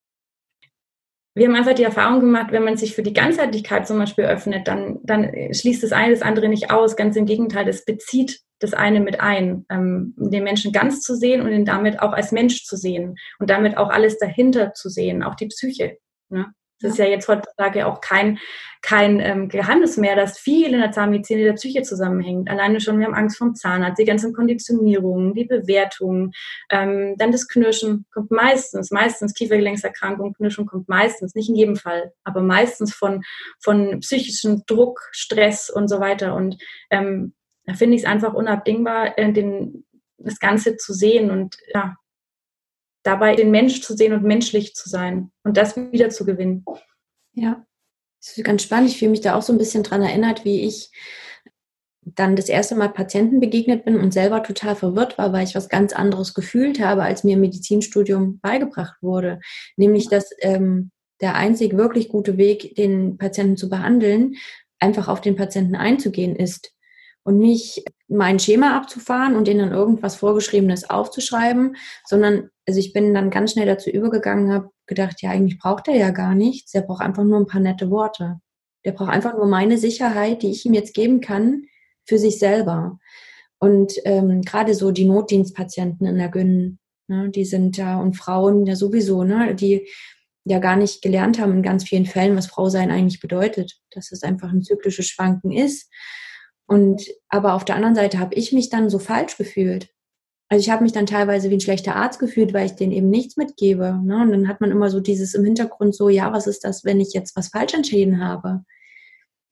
Wir 1.35 1.49
haben 1.49 1.55
einfach 1.57 1.75
die 1.75 1.83
Erfahrung 1.83 2.21
gemacht, 2.21 2.51
wenn 2.51 2.65
man 2.65 2.79
sich 2.79 2.95
für 2.95 3.03
die 3.03 3.13
Ganzheitlichkeit 3.13 3.87
zum 3.87 3.99
Beispiel 3.99 4.25
öffnet, 4.25 4.67
dann, 4.69 5.01
dann 5.03 5.31
schließt 5.53 5.83
das 5.83 5.93
eine 5.93 6.15
das 6.15 6.23
andere 6.23 6.49
nicht 6.49 6.71
aus. 6.71 6.97
Ganz 6.97 7.15
im 7.17 7.27
Gegenteil, 7.27 7.69
es 7.69 7.85
bezieht 7.85 8.41
das 8.59 8.73
eine 8.73 9.01
mit 9.01 9.21
ein, 9.21 9.67
ähm, 9.69 10.15
den 10.17 10.45
Menschen 10.45 10.73
ganz 10.73 11.03
zu 11.03 11.15
sehen 11.15 11.43
und 11.43 11.53
ihn 11.53 11.67
damit 11.67 12.01
auch 12.01 12.13
als 12.13 12.33
Mensch 12.33 12.65
zu 12.65 12.77
sehen 12.77 13.17
und 13.39 13.51
damit 13.51 13.77
auch 13.77 13.91
alles 13.91 14.19
dahinter 14.19 14.73
zu 14.73 14.89
sehen, 14.89 15.23
auch 15.23 15.35
die 15.35 15.49
Psyche. 15.49 15.99
Ne? 16.31 16.47
Das 16.81 16.93
ist 16.93 16.99
ja 16.99 17.07
jetzt 17.07 17.29
heutzutage 17.29 17.87
auch 17.87 18.01
kein, 18.01 18.39
kein 18.83 19.19
ähm, 19.21 19.49
Geheimnis 19.49 19.97
mehr, 19.97 20.15
dass 20.15 20.39
viel 20.39 20.73
in 20.73 20.81
der 20.81 20.93
Zahnmedizin 20.93 21.39
in 21.39 21.47
der 21.47 21.55
Psyche 21.55 21.83
zusammenhängt. 21.83 22.51
Alleine 22.51 22.81
schon, 22.81 22.99
wir 22.99 23.07
haben 23.07 23.15
Angst 23.15 23.39
vom 23.39 23.55
Zahnarzt, 23.55 23.99
die 23.99 24.05
ganzen 24.05 24.33
Konditionierungen, 24.33 25.35
die 25.35 25.45
Bewertungen, 25.45 26.33
ähm, 26.71 27.15
dann 27.17 27.33
das 27.33 27.49
Knirschen 27.49 28.07
kommt 28.13 28.31
meistens, 28.31 28.91
meistens 28.91 29.35
Kiefergelenkserkrankung, 29.35 30.35
Knirschen 30.35 30.67
kommt 30.67 30.89
meistens, 30.89 31.35
nicht 31.35 31.49
in 31.49 31.57
jedem 31.57 31.77
Fall, 31.77 32.13
aber 32.25 32.43
meistens 32.43 32.95
von, 32.95 33.23
von 33.61 34.01
psychischem 34.01 34.65
Druck, 34.67 35.01
Stress 35.13 35.71
und 35.71 35.89
so 35.89 35.99
weiter. 36.01 36.35
Und 36.35 36.57
ähm, 36.91 37.35
da 37.65 37.75
finde 37.75 37.97
ich 37.97 38.03
es 38.03 38.09
einfach 38.09 38.35
unabdingbar, 38.35 39.19
äh, 39.19 39.33
den, 39.33 39.85
das 40.19 40.39
Ganze 40.39 40.77
zu 40.77 40.93
sehen 40.93 41.31
und 41.31 41.57
ja, 41.75 41.97
dabei 43.07 43.35
den 43.35 43.51
Mensch 43.51 43.81
zu 43.83 43.97
sehen 43.97 44.13
und 44.13 44.25
menschlich 44.25 44.75
zu 44.75 44.89
sein 44.89 45.31
und 45.45 45.57
das 45.57 45.77
wieder 45.77 46.11
zu 46.11 46.25
gewinnen. 46.25 46.65
Ja, 47.33 47.65
das 48.21 48.37
ist 48.37 48.45
ganz 48.45 48.63
spannend. 48.63 48.91
Ich 48.91 48.99
fühle 48.99 49.11
mich 49.13 49.21
da 49.21 49.35
auch 49.35 49.43
so 49.43 49.53
ein 49.53 49.59
bisschen 49.59 49.83
dran 49.83 50.03
erinnert, 50.03 50.45
wie 50.45 50.67
ich 50.67 50.91
dann 52.15 52.37
das 52.37 52.49
erste 52.49 52.77
Mal 52.77 52.89
Patienten 52.89 53.41
begegnet 53.41 53.85
bin 53.85 53.99
und 53.99 54.13
selber 54.13 54.43
total 54.43 54.77
verwirrt 54.77 55.19
war, 55.19 55.33
weil 55.33 55.45
ich 55.45 55.55
was 55.55 55.69
ganz 55.69 55.93
anderes 55.93 56.35
gefühlt 56.35 56.81
habe, 56.81 57.03
als 57.03 57.25
mir 57.25 57.35
im 57.35 57.41
Medizinstudium 57.41 58.39
beigebracht 58.41 58.97
wurde. 59.03 59.41
Nämlich, 59.77 60.09
dass 60.09 60.31
ähm, 60.41 60.91
der 61.21 61.35
einzig 61.35 61.77
wirklich 61.77 62.09
gute 62.09 62.37
Weg, 62.37 62.77
den 62.77 63.19
Patienten 63.19 63.57
zu 63.57 63.69
behandeln, 63.69 64.37
einfach 64.79 65.09
auf 65.09 65.21
den 65.21 65.37
Patienten 65.37 65.75
einzugehen 65.75 66.37
ist 66.37 66.73
und 67.25 67.39
nicht 67.39 67.85
mein 68.09 68.39
Schema 68.39 68.77
abzufahren 68.77 69.35
und 69.35 69.49
ihnen 69.49 69.59
dann 69.61 69.73
irgendwas 69.73 70.17
Vorgeschriebenes 70.17 70.89
aufzuschreiben, 70.89 71.77
sondern 72.05 72.51
also 72.67 72.79
ich 72.79 72.93
bin 72.93 73.15
dann 73.15 73.31
ganz 73.31 73.53
schnell 73.53 73.67
dazu 73.67 73.91
übergegangen, 73.91 74.53
habe 74.53 74.71
gedacht, 74.87 75.23
ja, 75.23 75.31
eigentlich 75.31 75.59
braucht 75.59 75.89
er 75.89 75.97
ja 75.97 76.11
gar 76.11 76.35
nichts, 76.35 76.75
er 76.75 76.83
braucht 76.83 77.03
einfach 77.03 77.25
nur 77.25 77.39
ein 77.39 77.47
paar 77.47 77.61
nette 77.61 77.91
Worte. 77.91 78.41
Der 78.85 78.93
braucht 78.93 79.11
einfach 79.11 79.35
nur 79.35 79.47
meine 79.47 79.79
Sicherheit, 79.79 80.43
die 80.43 80.51
ich 80.51 80.65
ihm 80.65 80.75
jetzt 80.75 80.95
geben 80.95 81.21
kann, 81.21 81.65
für 82.05 82.19
sich 82.19 82.39
selber. 82.39 82.99
Und 83.59 83.95
ähm, 84.05 84.43
gerade 84.43 84.75
so 84.75 84.93
die 84.93 85.07
Notdienstpatienten 85.07 86.07
in 86.07 86.19
der 86.19 86.29
Gyn, 86.29 86.79
ne, 87.09 87.31
die 87.31 87.45
sind 87.45 87.77
ja, 87.77 87.99
und 87.99 88.17
Frauen 88.17 88.67
ja 88.67 88.77
sowieso, 88.77 89.25
ne, 89.25 89.57
die 89.57 89.89
ja 90.45 90.61
gar 90.61 90.77
nicht 90.77 91.03
gelernt 91.03 91.41
haben 91.41 91.53
in 91.53 91.63
ganz 91.63 91.83
vielen 91.83 92.07
Fällen, 92.07 92.37
was 92.37 92.47
Frau 92.47 92.69
sein 92.69 92.93
eigentlich 92.93 93.19
bedeutet, 93.19 93.81
dass 93.91 94.13
es 94.13 94.23
einfach 94.23 94.53
ein 94.53 94.63
zyklisches 94.63 95.09
Schwanken 95.09 95.51
ist 95.51 95.91
und 96.67 97.07
aber 97.29 97.55
auf 97.55 97.65
der 97.65 97.77
anderen 97.77 97.95
Seite 97.95 98.19
habe 98.19 98.35
ich 98.35 98.53
mich 98.53 98.71
dann 98.71 98.91
so 98.91 98.99
falsch 98.99 99.37
gefühlt. 99.37 99.89
Also 100.49 100.61
ich 100.61 100.71
habe 100.71 100.85
mich 100.85 100.93
dann 100.93 101.07
teilweise 101.07 101.51
wie 101.51 101.55
ein 101.55 101.61
schlechter 101.61 101.97
Arzt 101.97 102.19
gefühlt, 102.21 102.53
weil 102.55 102.67
ich 102.67 102.73
denen 102.73 102.93
eben 102.93 103.11
nichts 103.11 103.37
mitgebe. 103.37 104.01
Ne? 104.05 104.23
Und 104.23 104.31
dann 104.31 104.49
hat 104.49 104.61
man 104.61 104.71
immer 104.71 104.91
so 104.91 105.01
dieses 105.01 105.35
im 105.35 105.45
Hintergrund 105.45 105.95
so, 105.95 106.09
ja, 106.09 106.33
was 106.33 106.47
ist 106.47 106.65
das, 106.65 106.85
wenn 106.85 107.01
ich 107.01 107.13
jetzt 107.15 107.37
was 107.37 107.49
falsch 107.49 107.75
entschieden 107.75 108.25
habe? 108.25 108.63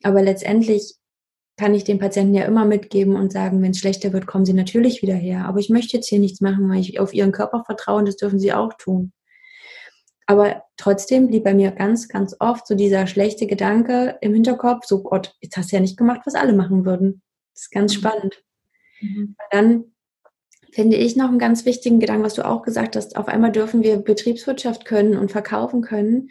Aber 0.05 0.23
letztendlich 0.23 0.97
kann 1.57 1.75
ich 1.75 1.85
den 1.85 1.99
Patienten 1.99 2.35
ja 2.35 2.45
immer 2.45 2.65
mitgeben 2.65 3.17
und 3.17 3.33
sagen, 3.33 3.63
wenn 3.63 3.73
es 3.73 3.79
schlechter 3.79 4.13
wird, 4.13 4.27
kommen 4.27 4.45
sie 4.45 4.53
natürlich 4.53 5.03
wieder 5.03 5.15
her. 5.15 5.47
Aber 5.47 5.59
ich 5.59 5.71
möchte 5.71 5.97
jetzt 5.97 6.09
hier 6.09 6.19
nichts 6.19 6.41
machen, 6.41 6.69
weil 6.69 6.81
ich 6.81 6.99
auf 7.01 7.15
ihren 7.15 7.33
Körper 7.33 7.65
vertraue 7.65 7.99
und 7.99 8.09
das 8.09 8.17
dürfen 8.17 8.39
sie 8.39 8.53
auch 8.53 8.73
tun. 8.75 9.13
Aber 10.27 10.65
trotzdem 10.77 11.29
blieb 11.29 11.45
bei 11.45 11.55
mir 11.55 11.71
ganz, 11.71 12.09
ganz 12.09 12.35
oft 12.39 12.67
so 12.67 12.75
dieser 12.75 13.07
schlechte 13.07 13.47
Gedanke 13.47 14.19
im 14.21 14.33
Hinterkopf, 14.33 14.87
so 14.87 15.03
Gott, 15.03 15.35
jetzt 15.41 15.57
hast 15.57 15.71
du 15.71 15.77
ja 15.77 15.81
nicht 15.81 15.99
gemacht, 15.99 16.23
was 16.25 16.35
alle 16.35 16.55
machen 16.55 16.85
würden. 16.87 17.23
Das 17.55 17.65
ist 17.65 17.71
ganz 17.71 17.95
mhm. 17.95 17.99
spannend. 17.99 18.43
Mhm. 19.01 19.37
Dann 19.51 19.85
finde 20.73 20.97
ich 20.97 21.15
noch 21.15 21.29
einen 21.29 21.39
ganz 21.39 21.67
wichtigen 21.67 22.01
Gedanken, 22.01 22.25
was 22.25 22.35
du 22.35 22.45
auch 22.45 22.63
gesagt 22.63 22.97
hast. 22.97 23.17
Auf 23.17 23.29
einmal 23.29 23.53
dürfen 23.53 23.83
wir 23.83 23.99
Betriebswirtschaft 23.99 24.85
können 24.85 25.17
und 25.17 25.31
verkaufen 25.31 25.83
können. 25.83 26.31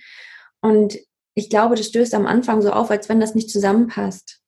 Und 0.59 0.97
ich 1.35 1.49
glaube, 1.49 1.75
das 1.75 1.87
stößt 1.87 2.13
am 2.13 2.25
Anfang 2.25 2.61
so 2.61 2.71
auf, 2.71 2.91
als 2.91 3.09
wenn 3.09 3.19
das 3.19 3.35
nicht 3.35 3.49
zusammenpasst. 3.49 4.41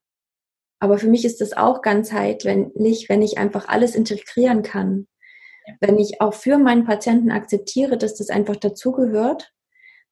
Aber 0.80 0.98
für 0.98 1.08
mich 1.08 1.24
ist 1.24 1.40
das 1.40 1.54
auch 1.54 1.82
ganzheitlich, 1.82 3.08
wenn 3.10 3.22
ich 3.22 3.38
einfach 3.38 3.68
alles 3.68 3.96
integrieren 3.96 4.64
kann. 4.64 5.08
Wenn 5.80 5.98
ich 5.98 6.22
auch 6.22 6.34
für 6.34 6.58
meinen 6.58 6.86
Patienten 6.86 7.32
akzeptiere, 7.32 7.98
dass 7.98 8.16
das 8.16 8.30
einfach 8.30 8.56
dazugehört, 8.56 9.52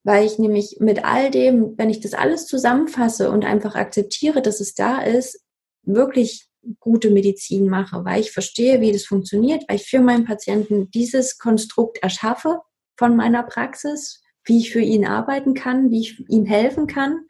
weil 0.04 0.26
ich 0.26 0.38
nämlich 0.38 0.78
mit 0.80 1.06
all 1.06 1.32
dem, 1.32 1.78
wenn 1.78 1.90
ich 1.90 2.02
das 2.02 2.14
alles 2.14 2.46
zusammenfasse 2.48 3.32
und 3.32 3.46
einfach 3.46 3.76
akzeptiere, 3.76 4.42
dass 4.42 4.60
es 4.60 4.74
da 4.74 5.02
ist, 5.02 5.42
wirklich 5.84 6.50
gute 6.80 7.10
Medizin 7.10 7.68
mache, 7.68 8.06
weil 8.06 8.22
ich 8.22 8.32
verstehe, 8.32 8.82
wie 8.82 8.92
das 8.92 9.06
funktioniert, 9.06 9.64
weil 9.68 9.78
ich 9.78 9.86
für 9.86 10.00
meinen 10.00 10.26
Patienten 10.26 10.90
dieses 10.92 11.38
Konstrukt 11.38 12.00
erschaffe 12.02 12.62
von 12.98 13.16
meiner 13.16 13.44
Praxis, 13.44 14.22
wie 14.46 14.60
ich 14.60 14.72
für 14.72 14.82
ihn 14.82 15.06
arbeiten 15.06 15.54
kann, 15.54 15.92
wie 15.92 16.02
ich 16.02 16.30
ihm 16.30 16.46
helfen 16.46 16.88
kann. 16.88 17.26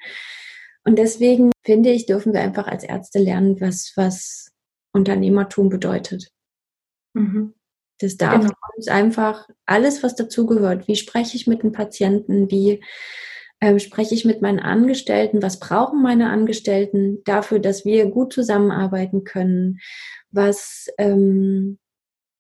Und 0.83 0.97
deswegen 0.97 1.51
finde 1.63 1.91
ich, 1.91 2.05
dürfen 2.05 2.33
wir 2.33 2.41
einfach 2.41 2.67
als 2.67 2.83
Ärzte 2.83 3.19
lernen, 3.19 3.59
was, 3.61 3.93
was 3.95 4.51
Unternehmertum 4.91 5.69
bedeutet. 5.69 6.29
Mhm. 7.13 7.53
Das 7.99 8.17
darf 8.17 8.41
genau. 8.41 8.53
uns 8.75 8.87
einfach 8.87 9.47
alles, 9.65 10.03
was 10.03 10.15
dazugehört. 10.15 10.87
Wie 10.87 10.95
spreche 10.95 11.37
ich 11.37 11.47
mit 11.47 11.63
den 11.63 11.71
Patienten? 11.71 12.49
Wie 12.49 12.83
ähm, 13.61 13.79
spreche 13.79 14.13
ich 14.13 14.25
mit 14.25 14.41
meinen 14.41 14.59
Angestellten? 14.59 15.41
Was 15.41 15.59
brauchen 15.59 16.01
meine 16.01 16.29
Angestellten 16.29 17.23
dafür, 17.23 17.59
dass 17.59 17.85
wir 17.85 18.07
gut 18.07 18.33
zusammenarbeiten 18.33 19.23
können? 19.23 19.79
Was 20.31 20.87
ähm, 20.97 21.79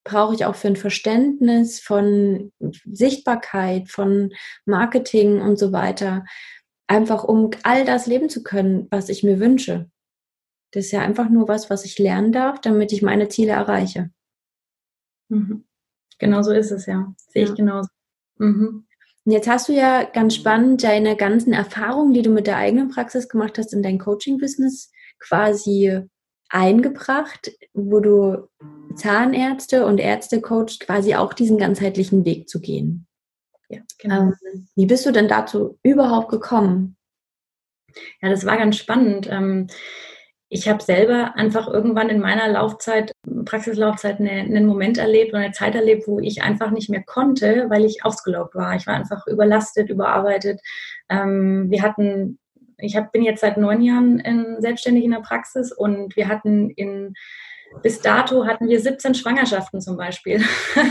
brauche 0.03 0.35
ich 0.35 0.45
auch 0.45 0.55
für 0.55 0.67
ein 0.67 0.75
Verständnis 0.75 1.79
von 1.79 2.51
Sichtbarkeit, 2.59 3.89
von 3.89 4.33
Marketing 4.65 5.39
und 5.39 5.57
so 5.57 5.71
weiter? 5.71 6.25
Einfach 6.87 7.23
um 7.23 7.51
all 7.63 7.85
das 7.85 8.05
leben 8.05 8.27
zu 8.27 8.43
können, 8.43 8.87
was 8.91 9.07
ich 9.07 9.23
mir 9.23 9.39
wünsche. 9.39 9.89
Das 10.71 10.85
ist 10.85 10.91
ja 10.91 11.01
einfach 11.01 11.29
nur 11.29 11.47
was, 11.47 11.69
was 11.69 11.85
ich 11.85 11.99
lernen 11.99 12.31
darf, 12.31 12.59
damit 12.59 12.91
ich 12.91 13.01
meine 13.01 13.29
Ziele 13.29 13.53
erreiche. 13.53 14.09
Mhm. 15.29 15.65
Genau 16.19 16.41
so 16.41 16.51
ist 16.51 16.71
es 16.71 16.85
ja. 16.85 17.13
Sehe 17.17 17.43
ja. 17.43 17.49
ich 17.49 17.55
genauso. 17.55 17.89
Mhm. 18.37 18.85
Und 19.25 19.31
jetzt 19.31 19.47
hast 19.47 19.69
du 19.69 19.73
ja 19.73 20.03
ganz 20.03 20.35
spannend 20.35 20.83
deine 20.83 21.15
ganzen 21.15 21.53
Erfahrungen, 21.53 22.13
die 22.13 22.21
du 22.21 22.29
mit 22.29 22.47
der 22.47 22.57
eigenen 22.57 22.89
Praxis 22.89 23.29
gemacht 23.29 23.57
hast, 23.57 23.73
in 23.73 23.81
dein 23.81 23.99
Coaching-Business 23.99 24.91
quasi 25.19 26.01
eingebracht, 26.49 27.51
wo 27.73 27.99
du 27.99 28.49
Zahnärzte 28.95 29.85
und 29.85 29.99
Ärzte 29.99 30.41
coacht, 30.41 30.81
quasi 30.81 31.15
auch 31.15 31.33
diesen 31.33 31.57
ganzheitlichen 31.57 32.25
Weg 32.25 32.47
zu 32.47 32.59
gehen. 32.59 33.07
Ja, 33.69 33.79
genau. 33.97 34.21
Ähm, 34.21 34.67
wie 34.75 34.85
bist 34.85 35.05
du 35.05 35.11
denn 35.11 35.27
dazu 35.27 35.79
überhaupt 35.83 36.29
gekommen? 36.29 36.97
Ja, 38.21 38.29
das 38.29 38.45
war 38.45 38.57
ganz 38.57 38.77
spannend. 38.77 39.27
Ähm, 39.31 39.67
ich 40.53 40.69
habe 40.69 40.83
selber 40.83 41.35
einfach 41.35 41.67
irgendwann 41.67 42.09
in 42.09 42.19
meiner 42.19 42.47
Laufzeit, 42.47 43.11
Praxislaufzeit, 43.43 44.19
eine, 44.19 44.29
einen 44.29 44.67
Moment 44.67 44.99
erlebt 44.99 45.33
und 45.33 45.39
eine 45.39 45.51
Zeit 45.51 45.73
erlebt, 45.73 46.07
wo 46.07 46.19
ich 46.19 46.43
einfach 46.43 46.69
nicht 46.69 46.91
mehr 46.91 47.01
konnte, 47.03 47.65
weil 47.71 47.83
ich 47.85 48.05
ausgelaugt 48.05 48.53
war. 48.53 48.75
Ich 48.75 48.85
war 48.85 48.93
einfach 48.93 49.25
überlastet, 49.25 49.89
überarbeitet. 49.89 50.61
Ähm, 51.09 51.71
wir 51.71 51.81
hatten, 51.81 52.37
ich 52.77 52.95
hab, 52.95 53.11
bin 53.11 53.23
jetzt 53.23 53.41
seit 53.41 53.57
neun 53.57 53.81
Jahren 53.81 54.19
in, 54.19 54.57
selbstständig 54.59 55.03
in 55.03 55.11
der 55.11 55.21
Praxis 55.21 55.71
und 55.71 56.15
wir 56.15 56.27
hatten 56.27 56.69
in 56.69 57.15
bis 57.81 58.01
dato 58.01 58.45
hatten 58.45 58.69
wir 58.69 58.79
17 58.79 59.15
Schwangerschaften 59.15 59.81
zum 59.81 59.97
Beispiel 59.97 60.39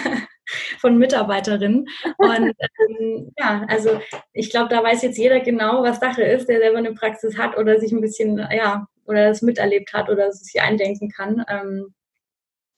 von 0.81 0.99
Mitarbeiterinnen. 0.99 1.87
Und 2.17 2.53
ähm, 2.89 3.33
ja, 3.39 3.65
also 3.69 4.01
ich 4.33 4.51
glaube, 4.51 4.75
da 4.75 4.83
weiß 4.83 5.03
jetzt 5.03 5.19
jeder 5.19 5.39
genau, 5.39 5.85
was 5.85 6.01
Sache 6.01 6.25
ist, 6.25 6.49
der 6.49 6.59
selber 6.59 6.79
eine 6.79 6.95
Praxis 6.95 7.39
hat 7.39 7.57
oder 7.57 7.79
sich 7.79 7.93
ein 7.93 8.01
bisschen 8.01 8.45
ja, 8.51 8.89
oder 9.07 9.29
das 9.29 9.43
miterlebt 9.43 9.93
hat 9.93 10.09
oder 10.09 10.33
sich 10.33 10.61
eindenken 10.61 11.11
kann. 11.11 11.45
Ähm, 11.49 11.95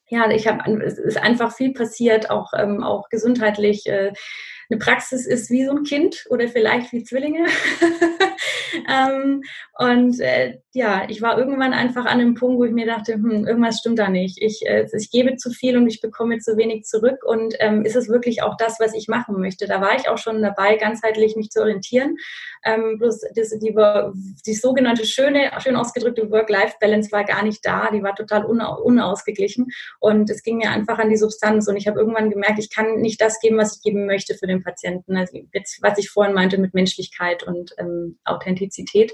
ja, 0.09 0.31
ich 0.31 0.47
habe, 0.47 0.83
es 0.85 0.99
ist 0.99 1.17
einfach 1.17 1.55
viel 1.55 1.73
passiert, 1.73 2.31
auch, 2.31 2.53
ähm, 2.57 2.83
auch 2.83 3.09
gesundheitlich. 3.09 3.87
Äh, 3.87 4.13
eine 4.71 4.79
Praxis 4.79 5.27
ist 5.27 5.51
wie 5.51 5.65
so 5.65 5.73
ein 5.73 5.85
Kind 5.85 6.25
oder 6.31 6.49
vielleicht 6.49 6.93
wie 6.93 7.05
Zwillinge. 7.05 7.47
ähm, 8.89 9.43
und 9.79 10.21
äh, 10.21 10.59
ja, 10.77 11.05
ich 11.09 11.23
war 11.23 11.39
irgendwann 11.39 11.73
einfach 11.73 12.05
an 12.05 12.19
einem 12.19 12.35
Punkt, 12.35 12.59
wo 12.59 12.65
ich 12.65 12.73
mir 12.73 12.85
dachte, 12.85 13.15
hm, 13.15 13.47
irgendwas 13.47 13.79
stimmt 13.79 14.01
da 14.01 14.09
nicht. 14.09 14.43
Ich, 14.43 14.67
äh, 14.67 14.89
ich 14.93 15.09
gebe 15.13 15.37
zu 15.37 15.51
viel 15.51 15.77
und 15.77 15.87
ich 15.87 16.01
bekomme 16.01 16.41
zu 16.41 16.57
wenig 16.57 16.83
zurück. 16.83 17.23
Und 17.25 17.55
ähm, 17.61 17.85
ist 17.85 17.95
es 17.95 18.09
wirklich 18.09 18.43
auch 18.43 18.57
das, 18.57 18.81
was 18.81 18.93
ich 18.93 19.07
machen 19.07 19.39
möchte? 19.39 19.69
Da 19.69 19.81
war 19.81 19.95
ich 19.95 20.09
auch 20.09 20.19
schon 20.19 20.43
dabei, 20.43 20.75
ganzheitlich 20.75 21.37
mich 21.37 21.51
zu 21.51 21.61
orientieren. 21.61 22.17
Ähm, 22.65 22.99
bloß 22.99 23.21
das, 23.37 23.51
die, 23.51 23.73
die 24.47 24.55
sogenannte 24.55 25.07
schöne, 25.07 25.53
schön 25.61 25.77
ausgedrückte 25.77 26.29
Work-Life-Balance 26.29 27.13
war 27.13 27.23
gar 27.23 27.45
nicht 27.45 27.65
da. 27.65 27.93
Die 27.93 28.03
war 28.03 28.17
total 28.17 28.45
unausgeglichen. 28.45 29.69
Und 30.01 30.29
es 30.29 30.43
ging 30.43 30.57
mir 30.57 30.71
einfach 30.71 30.99
an 30.99 31.09
die 31.09 31.17
Substanz. 31.17 31.69
Und 31.69 31.77
ich 31.77 31.87
habe 31.87 32.01
irgendwann 32.01 32.31
gemerkt, 32.31 32.59
ich 32.59 32.75
kann 32.75 32.97
nicht 32.97 33.21
das 33.21 33.39
geben, 33.39 33.59
was 33.59 33.77
ich 33.77 33.83
geben 33.83 34.07
möchte 34.07 34.35
für 34.35 34.49
den 34.49 34.65
Patienten. 34.65 35.17
Also 35.17 35.39
jetzt, 35.53 35.81
was 35.83 35.99
ich 35.99 36.11
vorhin 36.11 36.35
meinte 36.35 36.59
mit 36.59 36.75
Menschlichkeit 36.75 37.45
und 37.45 37.77
ähm, 37.79 38.19
Authentizität. 38.25 39.13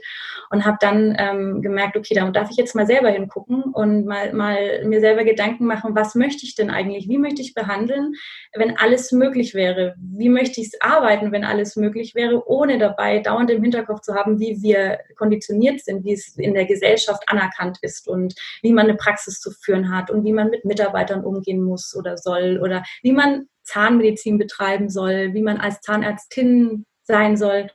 Und 0.49 0.65
habe 0.65 0.79
dann 0.81 1.15
ähm, 1.19 1.50
gemerkt, 1.63 1.97
okay, 1.97 2.15
da 2.15 2.31
darf 2.31 2.51
ich 2.51 2.57
jetzt 2.57 2.75
mal 2.75 2.87
selber 2.87 3.11
hingucken 3.11 3.63
und 3.63 4.07
mal, 4.07 4.33
mal 4.33 4.85
mir 4.85 5.01
selber 5.01 5.25
Gedanken 5.25 5.67
machen, 5.67 5.95
was 5.95 6.15
möchte 6.15 6.45
ich 6.45 6.55
denn 6.55 6.71
eigentlich? 6.71 7.09
Wie 7.09 7.19
möchte 7.19 7.43
ich 7.43 7.55
behandeln, 7.55 8.15
wenn 8.55 8.77
alles 8.77 9.13
möglich 9.13 9.55
wäre? 9.55 9.95
Wie 9.99 10.29
möchte 10.29 10.61
ich 10.61 10.71
arbeiten, 10.81 11.33
wenn 11.33 11.45
alles 11.45 11.77
möglich 11.77 12.15
wäre, 12.15 12.49
ohne 12.49 12.79
dabei 12.79 13.19
dauernd 13.19 13.51
im 13.51 13.63
Hinterkopf 13.63 14.01
zu 14.01 14.15
haben, 14.15 14.39
wie 14.39 14.63
wir 14.63 14.99
konditioniert 15.17 15.81
sind, 15.81 16.05
wie 16.05 16.13
es 16.13 16.37
in 16.37 16.55
der 16.55 16.67
Gesellschaft 16.67 17.23
anerkannt 17.27 17.79
ist 17.83 18.09
und 18.09 18.35
wie 18.63 18.73
man 18.73 18.87
eine 18.87 18.97
Praxis 18.97 19.41
zu 19.41 19.51
führen 19.51 19.95
hat 19.95 20.11
und 20.11 20.25
wie 20.25 20.33
man 20.33 20.51
mit 20.51 20.65
Mitarbeitern 20.65 21.25
umgehen 21.25 21.63
muss 21.63 21.95
oder 21.97 22.17
soll 22.17 22.61
oder 22.63 22.83
wie 23.03 23.13
man 23.13 23.47
Zahnmedizin 23.63 24.39
betreiben 24.39 24.89
soll, 24.89 25.33
wie 25.35 25.43
man 25.43 25.59
als 25.59 25.81
Zahnärztin 25.81 26.85
sein 27.11 27.37
soll. 27.37 27.71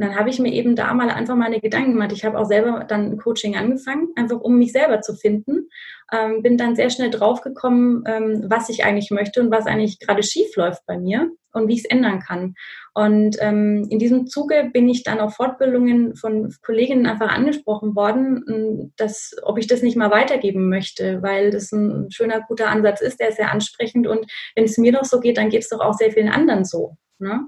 Und 0.00 0.06
dann 0.06 0.16
habe 0.16 0.30
ich 0.30 0.38
mir 0.38 0.52
eben 0.52 0.76
da 0.76 0.94
mal 0.94 1.10
einfach 1.10 1.36
meine 1.36 1.60
Gedanken 1.60 1.92
gemacht. 1.92 2.12
Ich 2.12 2.24
habe 2.24 2.38
auch 2.38 2.46
selber 2.46 2.84
dann 2.88 3.12
ein 3.12 3.18
Coaching 3.18 3.56
angefangen, 3.56 4.08
einfach 4.16 4.40
um 4.40 4.58
mich 4.58 4.72
selber 4.72 5.02
zu 5.02 5.14
finden. 5.14 5.68
Ähm, 6.10 6.42
bin 6.42 6.56
dann 6.56 6.74
sehr 6.74 6.90
schnell 6.90 7.10
draufgekommen, 7.10 8.04
ähm, 8.06 8.44
was 8.48 8.70
ich 8.70 8.84
eigentlich 8.84 9.10
möchte 9.10 9.40
und 9.42 9.50
was 9.50 9.66
eigentlich 9.66 9.98
gerade 9.98 10.22
schief 10.22 10.56
läuft 10.56 10.86
bei 10.86 10.98
mir 10.98 11.30
und 11.52 11.68
wie 11.68 11.74
ich 11.74 11.80
es 11.80 11.90
ändern 11.90 12.20
kann. 12.20 12.54
Und 12.94 13.36
ähm, 13.40 13.86
in 13.90 13.98
diesem 13.98 14.26
Zuge 14.26 14.70
bin 14.72 14.88
ich 14.88 15.02
dann 15.02 15.20
auf 15.20 15.34
Fortbildungen 15.34 16.16
von 16.16 16.52
Kolleginnen 16.62 17.06
einfach 17.06 17.28
angesprochen 17.28 17.94
worden, 17.94 18.92
dass, 18.96 19.36
ob 19.42 19.58
ich 19.58 19.66
das 19.66 19.82
nicht 19.82 19.96
mal 19.96 20.10
weitergeben 20.10 20.68
möchte, 20.68 21.22
weil 21.22 21.50
das 21.50 21.72
ein 21.72 22.10
schöner, 22.10 22.40
guter 22.40 22.68
Ansatz 22.68 23.00
ist, 23.00 23.20
der 23.20 23.28
ist 23.28 23.36
sehr 23.36 23.52
ansprechend 23.52 24.06
und 24.06 24.26
wenn 24.56 24.64
es 24.64 24.78
mir 24.78 24.92
doch 24.92 25.04
so 25.04 25.20
geht, 25.20 25.36
dann 25.36 25.50
geht 25.50 25.62
es 25.62 25.68
doch 25.68 25.80
auch 25.80 25.94
sehr 25.94 26.10
vielen 26.10 26.28
anderen 26.30 26.64
so. 26.64 26.96
Ne? 27.18 27.46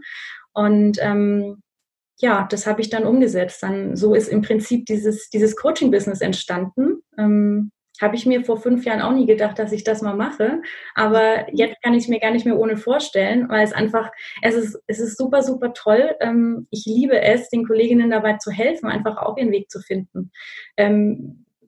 Und 0.52 0.98
ähm, 1.00 1.62
ja, 2.18 2.46
das 2.50 2.66
habe 2.66 2.80
ich 2.80 2.90
dann 2.90 3.04
umgesetzt. 3.04 3.62
Dann 3.62 3.96
so 3.96 4.14
ist 4.14 4.28
im 4.28 4.42
Prinzip 4.42 4.86
dieses, 4.86 5.28
dieses 5.30 5.56
Coaching-Business 5.56 6.20
entstanden. 6.20 7.02
Ähm, 7.18 7.72
habe 8.00 8.16
ich 8.16 8.26
mir 8.26 8.44
vor 8.44 8.60
fünf 8.60 8.84
Jahren 8.84 9.02
auch 9.02 9.12
nie 9.12 9.26
gedacht, 9.26 9.58
dass 9.58 9.72
ich 9.72 9.84
das 9.84 10.02
mal 10.02 10.16
mache. 10.16 10.62
Aber 10.94 11.46
jetzt 11.52 11.80
kann 11.82 11.94
ich 11.94 12.04
es 12.04 12.08
mir 12.08 12.20
gar 12.20 12.30
nicht 12.30 12.44
mehr 12.46 12.58
ohne 12.58 12.76
vorstellen, 12.76 13.48
weil 13.48 13.64
es 13.64 13.72
einfach, 13.72 14.10
es 14.42 14.54
ist, 14.54 14.78
es 14.86 14.98
ist 14.98 15.18
super, 15.18 15.42
super 15.42 15.72
toll. 15.72 16.14
Ähm, 16.20 16.66
ich 16.70 16.84
liebe 16.86 17.20
es, 17.20 17.48
den 17.48 17.66
Kolleginnen 17.66 18.10
dabei 18.10 18.38
zu 18.38 18.50
helfen, 18.50 18.88
einfach 18.88 19.18
auch 19.18 19.36
ihren 19.36 19.52
Weg 19.52 19.70
zu 19.70 19.80
finden. 19.80 20.30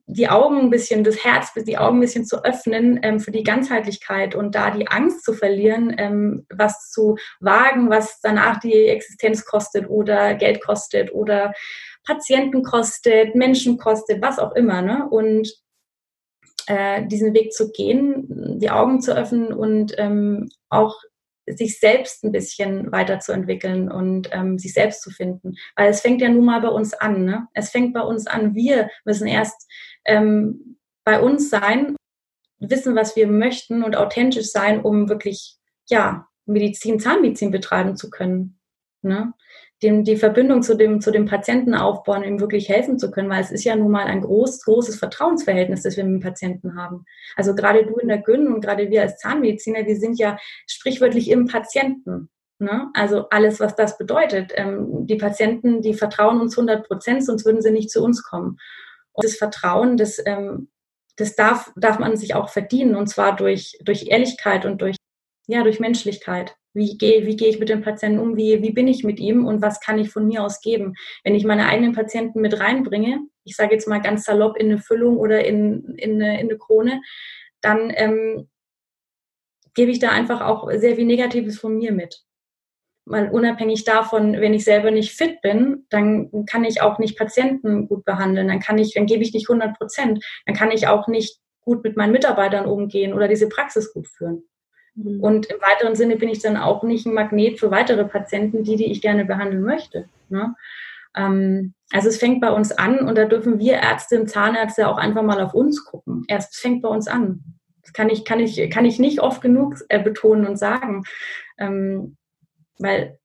Die 0.07 0.29
Augen 0.29 0.59
ein 0.59 0.69
bisschen, 0.69 1.03
das 1.03 1.23
Herz, 1.23 1.51
die 1.55 1.77
Augen 1.77 1.97
ein 1.97 2.01
bisschen 2.01 2.25
zu 2.25 2.43
öffnen 2.43 2.99
ähm, 3.01 3.19
für 3.19 3.31
die 3.31 3.43
Ganzheitlichkeit 3.43 4.35
und 4.35 4.53
da 4.53 4.69
die 4.69 4.87
Angst 4.87 5.23
zu 5.23 5.33
verlieren, 5.33 5.95
ähm, 5.97 6.45
was 6.53 6.91
zu 6.91 7.15
wagen, 7.39 7.89
was 7.89 8.19
danach 8.21 8.59
die 8.59 8.85
Existenz 8.85 9.45
kostet 9.45 9.89
oder 9.89 10.35
Geld 10.35 10.61
kostet 10.61 11.11
oder 11.11 11.53
Patienten 12.05 12.61
kostet, 12.61 13.33
Menschen 13.33 13.77
kostet, 13.77 14.21
was 14.21 14.37
auch 14.37 14.53
immer. 14.53 14.81
Ne? 14.81 15.07
Und 15.09 15.51
äh, 16.67 17.05
diesen 17.07 17.33
Weg 17.33 17.53
zu 17.53 17.71
gehen, 17.71 18.59
die 18.59 18.69
Augen 18.69 19.01
zu 19.01 19.15
öffnen 19.15 19.53
und 19.53 19.93
ähm, 19.97 20.49
auch 20.69 20.95
sich 21.47 21.79
selbst 21.79 22.23
ein 22.23 22.31
bisschen 22.31 22.91
weiterzuentwickeln 22.91 23.91
und 23.91 24.29
ähm, 24.31 24.57
sich 24.57 24.73
selbst 24.73 25.01
zu 25.01 25.11
finden. 25.11 25.55
Weil 25.75 25.89
es 25.89 26.01
fängt 26.01 26.21
ja 26.21 26.29
nun 26.29 26.45
mal 26.45 26.61
bei 26.61 26.69
uns 26.69 26.93
an. 26.93 27.25
Ne? 27.25 27.47
Es 27.53 27.69
fängt 27.69 27.93
bei 27.93 28.01
uns 28.01 28.27
an. 28.27 28.55
Wir 28.55 28.89
müssen 29.03 29.27
erst 29.27 29.69
ähm, 30.05 30.77
bei 31.03 31.19
uns 31.21 31.49
sein, 31.49 31.95
wissen, 32.59 32.95
was 32.95 33.15
wir 33.15 33.27
möchten 33.27 33.83
und 33.83 33.95
authentisch 33.95 34.49
sein, 34.51 34.81
um 34.81 35.09
wirklich, 35.09 35.57
ja, 35.87 36.27
Medizin, 36.45 36.99
Zahnmedizin 36.99 37.51
betreiben 37.51 37.95
zu 37.95 38.09
können. 38.09 38.59
Ne? 39.01 39.33
Dem, 39.83 40.05
die 40.05 40.15
Verbindung 40.15 40.63
zu 40.63 40.75
dem, 40.75 41.01
zu 41.01 41.11
dem 41.11 41.25
Patienten 41.25 41.75
aufbauen, 41.75 42.23
ihm 42.23 42.39
wirklich 42.39 42.69
helfen 42.69 42.97
zu 42.97 43.11
können, 43.11 43.29
weil 43.29 43.41
es 43.41 43.51
ist 43.51 43.65
ja 43.65 43.75
nun 43.75 43.91
mal 43.91 44.05
ein 44.05 44.21
groß, 44.21 44.63
großes 44.63 44.97
Vertrauensverhältnis, 44.97 45.83
das 45.83 45.97
wir 45.97 46.05
mit 46.05 46.21
dem 46.21 46.25
Patienten 46.25 46.75
haben. 46.75 47.05
Also 47.35 47.53
gerade 47.53 47.85
du 47.85 47.97
in 47.97 48.07
der 48.07 48.19
Gyn 48.19 48.47
und 48.47 48.61
gerade 48.61 48.89
wir 48.89 49.01
als 49.01 49.17
Zahnmediziner, 49.17 49.85
wir 49.85 49.97
sind 49.97 50.17
ja 50.17 50.37
sprichwörtlich 50.65 51.29
im 51.29 51.47
Patienten. 51.47 52.29
Ne? 52.57 52.89
Also 52.93 53.27
alles, 53.29 53.59
was 53.59 53.75
das 53.75 53.97
bedeutet. 53.97 54.53
Ähm, 54.55 55.05
die 55.05 55.17
Patienten, 55.17 55.81
die 55.81 55.93
vertrauen 55.93 56.39
uns 56.39 56.57
100 56.57 56.87
Prozent, 56.87 57.25
sonst 57.25 57.45
würden 57.45 57.61
sie 57.61 57.71
nicht 57.71 57.91
zu 57.91 58.01
uns 58.01 58.23
kommen. 58.23 58.57
Und 59.11 59.25
das 59.25 59.35
Vertrauen, 59.35 59.97
das, 59.97 60.21
ähm, 60.25 60.69
das 61.17 61.35
darf, 61.35 61.71
darf 61.75 61.99
man 61.99 62.17
sich 62.17 62.33
auch 62.33 62.49
verdienen 62.49 62.95
und 62.95 63.07
zwar 63.07 63.35
durch, 63.35 63.77
durch 63.83 64.07
Ehrlichkeit 64.07 64.65
und 64.65 64.81
durch, 64.81 64.95
ja, 65.47 65.63
durch 65.63 65.79
Menschlichkeit. 65.79 66.55
Wie 66.75 66.97
gehe, 66.97 67.25
wie 67.25 67.35
gehe 67.35 67.47
ich 67.47 67.59
mit 67.59 67.69
dem 67.69 67.81
Patienten 67.81 68.19
um? 68.19 68.37
Wie, 68.37 68.61
wie 68.61 68.71
bin 68.71 68.87
ich 68.87 69.03
mit 69.03 69.19
ihm 69.19 69.45
und 69.45 69.61
was 69.61 69.79
kann 69.79 69.97
ich 69.97 70.11
von 70.11 70.27
mir 70.27 70.43
aus 70.43 70.61
geben? 70.61 70.93
Wenn 71.23 71.33
ich 71.33 71.45
meine 71.45 71.67
eigenen 71.67 71.93
Patienten 71.93 72.41
mit 72.41 72.59
reinbringe, 72.59 73.21
ich 73.43 73.55
sage 73.55 73.73
jetzt 73.73 73.87
mal 73.87 74.01
ganz 74.01 74.25
salopp 74.25 74.57
in 74.57 74.67
eine 74.67 74.77
Füllung 74.77 75.17
oder 75.17 75.43
in, 75.43 75.95
in, 75.95 76.21
eine, 76.21 76.39
in 76.39 76.49
eine 76.49 76.57
Krone, 76.57 77.01
dann 77.61 77.91
ähm, 77.95 78.49
gebe 79.73 79.89
ich 79.89 79.99
da 79.99 80.09
einfach 80.09 80.41
auch 80.41 80.69
sehr 80.73 80.95
viel 80.95 81.05
Negatives 81.05 81.57
von 81.57 81.77
mir 81.77 81.91
mit 81.91 82.25
mal 83.05 83.29
unabhängig 83.29 83.83
davon, 83.83 84.33
wenn 84.33 84.53
ich 84.53 84.65
selber 84.65 84.91
nicht 84.91 85.13
fit 85.13 85.41
bin, 85.41 85.85
dann 85.89 86.45
kann 86.47 86.63
ich 86.63 86.81
auch 86.81 86.97
nicht 86.97 87.17
Patienten 87.17 87.87
gut 87.87 88.03
behandeln, 88.03 88.47
dann 88.47 88.59
kann 88.59 88.77
ich, 88.77 88.93
dann 88.95 89.05
gebe 89.05 89.23
ich 89.23 89.33
nicht 89.33 89.49
100 89.49 89.77
Prozent, 89.77 90.25
dann 90.45 90.55
kann 90.55 90.71
ich 90.71 90.87
auch 90.87 91.07
nicht 91.07 91.39
gut 91.61 91.83
mit 91.83 91.95
meinen 91.97 92.11
Mitarbeitern 92.11 92.65
umgehen 92.65 93.13
oder 93.13 93.27
diese 93.27 93.47
Praxis 93.47 93.93
gut 93.93 94.07
führen. 94.07 94.43
Mhm. 94.95 95.19
Und 95.21 95.45
im 95.47 95.57
weiteren 95.61 95.95
Sinne 95.95 96.15
bin 96.15 96.29
ich 96.29 96.39
dann 96.39 96.57
auch 96.57 96.83
nicht 96.83 97.05
ein 97.05 97.13
Magnet 97.13 97.59
für 97.59 97.71
weitere 97.71 98.05
Patienten, 98.05 98.63
die, 98.63 98.75
die 98.75 98.91
ich 98.91 99.01
gerne 99.01 99.25
behandeln 99.25 99.63
möchte. 99.63 100.09
Ne? 100.29 100.55
Ähm, 101.15 101.73
also 101.91 102.09
es 102.09 102.17
fängt 102.17 102.41
bei 102.41 102.51
uns 102.51 102.71
an 102.71 102.99
und 102.99 103.17
da 103.17 103.25
dürfen 103.25 103.59
wir 103.59 103.73
Ärzte 103.73 104.19
und 104.19 104.29
Zahnärzte 104.29 104.87
auch 104.87 104.97
einfach 104.97 105.23
mal 105.23 105.41
auf 105.41 105.53
uns 105.53 105.85
gucken. 105.85 106.23
Erst 106.27 106.57
fängt 106.57 106.81
bei 106.81 106.89
uns 106.89 107.07
an. 107.07 107.43
Das 107.81 107.93
kann 107.93 108.09
ich, 108.09 108.25
kann 108.25 108.39
ich, 108.39 108.69
kann 108.71 108.85
ich 108.85 108.99
nicht 108.99 109.21
oft 109.21 109.41
genug 109.41 109.75
äh, 109.89 110.01
betonen 110.01 110.47
und 110.47 110.57
sagen. 110.57 111.03
Ähm, 111.57 112.17
weil 112.79 113.19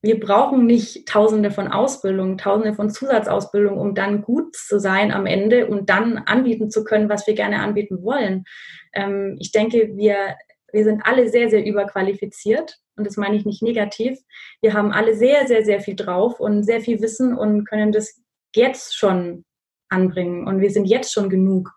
wir 0.00 0.20
brauchen 0.20 0.66
nicht 0.66 1.06
tausende 1.08 1.50
von 1.50 1.68
Ausbildungen, 1.68 2.38
tausende 2.38 2.74
von 2.74 2.88
Zusatzausbildungen, 2.88 3.78
um 3.78 3.94
dann 3.94 4.22
gut 4.22 4.54
zu 4.54 4.78
sein 4.78 5.12
am 5.12 5.26
Ende 5.26 5.66
und 5.66 5.90
dann 5.90 6.18
anbieten 6.18 6.70
zu 6.70 6.84
können, 6.84 7.08
was 7.08 7.26
wir 7.26 7.34
gerne 7.34 7.60
anbieten 7.60 8.02
wollen. 8.02 8.44
Ähm, 8.92 9.36
ich 9.40 9.50
denke, 9.50 9.96
wir, 9.96 10.36
wir 10.72 10.84
sind 10.84 11.02
alle 11.04 11.28
sehr, 11.28 11.48
sehr 11.50 11.64
überqualifiziert 11.64 12.78
und 12.96 13.06
das 13.06 13.16
meine 13.16 13.36
ich 13.36 13.44
nicht 13.44 13.62
negativ. 13.62 14.18
Wir 14.60 14.74
haben 14.74 14.92
alle 14.92 15.14
sehr, 15.14 15.46
sehr, 15.46 15.64
sehr 15.64 15.80
viel 15.80 15.96
drauf 15.96 16.40
und 16.40 16.64
sehr 16.64 16.80
viel 16.80 17.00
Wissen 17.00 17.36
und 17.36 17.64
können 17.64 17.92
das 17.92 18.20
jetzt 18.54 18.96
schon 18.96 19.44
anbringen 19.88 20.46
und 20.46 20.60
wir 20.60 20.70
sind 20.70 20.84
jetzt 20.84 21.12
schon 21.12 21.30
genug. 21.30 21.72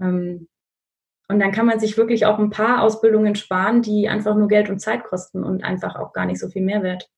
Ähm, 0.00 0.48
und 1.28 1.40
dann 1.40 1.52
kann 1.52 1.66
man 1.66 1.80
sich 1.80 1.96
wirklich 1.96 2.26
auch 2.26 2.38
ein 2.38 2.50
paar 2.50 2.82
Ausbildungen 2.82 3.34
sparen, 3.34 3.82
die 3.82 4.08
einfach 4.08 4.36
nur 4.36 4.48
Geld 4.48 4.68
und 4.68 4.78
Zeit 4.78 5.04
kosten 5.04 5.42
und 5.42 5.64
einfach 5.64 5.96
auch 5.96 6.12
gar 6.12 6.26
nicht 6.26 6.38
so 6.38 6.48
viel 6.48 6.62
Mehrwert. 6.62 7.08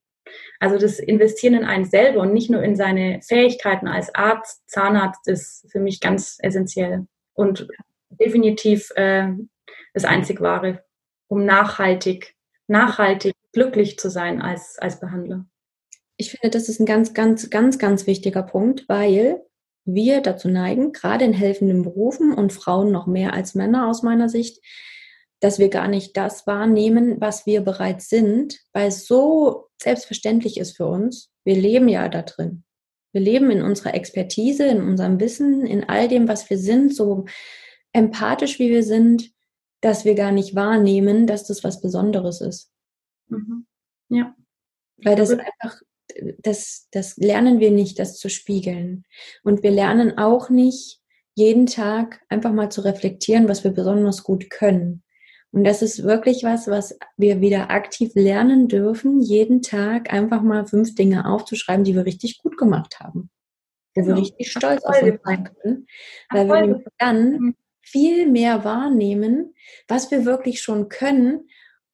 Also 0.61 0.79
das 0.79 0.99
Investieren 0.99 1.55
in 1.55 1.65
einen 1.65 1.85
selber 1.85 2.21
und 2.21 2.33
nicht 2.33 2.51
nur 2.51 2.63
in 2.63 2.77
seine 2.77 3.21
Fähigkeiten 3.23 3.89
als 3.89 4.15
Arzt, 4.15 4.69
Zahnarzt 4.69 5.29
ist 5.29 5.67
für 5.71 5.81
mich 5.81 6.01
ganz 6.01 6.39
essentiell 6.41 7.07
und 7.35 7.69
definitiv 8.11 8.91
äh, 8.97 9.29
das 9.95 10.05
einzig 10.05 10.41
wahre, 10.41 10.85
um 11.29 11.45
nachhaltig, 11.45 12.35
nachhaltig 12.67 13.35
glücklich 13.53 13.99
zu 13.99 14.11
sein 14.11 14.43
als, 14.43 14.79
als 14.79 15.01
Behandler. 15.01 15.47
Ich 16.17 16.31
finde, 16.31 16.51
das 16.51 16.69
ist 16.69 16.81
ein 16.81 16.87
ganz, 16.87 17.15
ganz, 17.15 17.51
ganz, 17.51 17.79
ganz 17.79 18.07
wichtiger 18.07 18.43
Punkt, 18.43 18.89
weil 18.89 19.43
wir 19.85 20.21
dazu 20.21 20.49
neigen, 20.49 20.93
gerade 20.93 21.25
in 21.25 21.33
helfenden 21.33 21.83
Berufen 21.83 22.33
und 22.33 22.53
Frauen 22.53 22.91
noch 22.91 23.07
mehr 23.07 23.35
als 23.35 23.55
Männer 23.55 23.89
aus 23.89 24.03
meiner 24.03 24.29
Sicht, 24.29 24.61
dass 25.41 25.59
wir 25.59 25.69
gar 25.69 25.89
nicht 25.89 26.17
das 26.17 26.47
wahrnehmen, 26.47 27.21
was 27.21 27.47
wir 27.47 27.61
bereits 27.61 28.09
sind, 28.09 28.59
weil 28.73 28.89
es 28.89 29.07
so 29.07 29.69
selbstverständlich 29.81 30.59
ist 30.59 30.77
für 30.77 30.87
uns. 30.87 31.31
Wir 31.45 31.57
leben 31.57 31.89
ja 31.89 32.09
da 32.09 32.23
drin. 32.23 32.65
Wir 33.13 33.21
leben 33.21 33.51
in 33.51 33.63
unserer 33.63 33.95
Expertise, 33.95 34.67
in 34.67 34.83
unserem 34.83 35.21
Wissen, 35.21 35.67
in 35.67 35.89
all 35.89 36.09
dem, 36.09 36.29
was 36.29 36.51
wir 36.51 36.59
sind, 36.59 36.95
so 36.95 37.27
empathisch 37.93 38.59
wie 38.59 38.71
wir 38.71 38.83
sind, 38.83 39.31
dass 39.87 40.05
wir 40.05 40.17
gar 40.17 40.33
nicht 40.33 40.57
wahrnehmen, 40.57 41.29
dass 41.29 41.45
das 41.47 41.63
was 41.63 41.81
Besonderes 41.81 42.41
ist. 42.41 42.73
Mhm. 43.29 43.67
Ja. 44.09 44.35
Weil 44.97 45.15
das 45.15 45.31
einfach, 45.31 45.81
das, 46.39 46.89
das 46.91 47.17
lernen 47.17 47.61
wir 47.61 47.71
nicht, 47.71 48.01
das 48.01 48.19
zu 48.19 48.29
spiegeln. 48.29 49.05
Und 49.45 49.63
wir 49.63 49.71
lernen 49.71 50.19
auch 50.19 50.51
nicht, 50.51 51.01
jeden 51.35 51.67
Tag 51.67 52.21
einfach 52.29 52.53
mal 52.53 52.71
zu 52.71 52.81
reflektieren, 52.81 53.49
was 53.49 53.63
wir 53.63 53.71
besonders 53.71 54.25
gut 54.25 54.51
können. 54.51 55.05
Und 55.53 55.63
das 55.63 55.83
ist 55.83 56.03
wirklich 56.03 56.43
was, 56.43 56.67
was 56.67 56.99
wir 57.17 57.41
wieder 57.41 57.71
aktiv 57.71 58.11
lernen 58.15 58.67
dürfen, 58.67 59.21
jeden 59.21 59.63
Tag 59.63 60.13
einfach 60.13 60.43
mal 60.43 60.67
fünf 60.67 60.97
Dinge 60.97 61.27
aufzuschreiben, 61.31 61.85
die 61.85 61.95
wir 61.95 62.07
richtig 62.07 62.39
gut 62.39 62.59
gemacht 62.59 62.99
haben. 62.99 63.31
Wo 63.95 64.03
genau. 64.03 64.17
wir 64.17 64.23
richtig 64.23 64.51
stolz 64.51 64.83
auf 64.83 65.01
uns 65.01 65.21
sein 65.23 65.45
können. 65.45 65.87
Weil 66.31 66.49
wir 66.49 66.85
dann. 66.99 67.55
Viel 67.87 68.29
mehr 68.29 68.65
wahrnehmen, 68.65 69.55
was 69.89 70.11
wir 70.11 70.25
wirklich 70.25 70.61
schon 70.61 70.89
können 70.89 71.49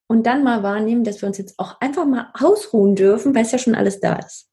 und 0.06 0.26
dann 0.26 0.42
mal 0.42 0.62
wahrnehmen, 0.62 1.04
dass 1.04 1.22
wir 1.22 1.26
uns 1.26 1.38
jetzt 1.38 1.58
auch 1.58 1.80
einfach 1.80 2.06
mal 2.06 2.30
ausruhen 2.34 2.96
dürfen, 2.96 3.34
weil 3.34 3.42
es 3.42 3.52
ja 3.52 3.58
schon 3.58 3.74
alles 3.74 4.00
da 4.00 4.16
ist. 4.16 4.48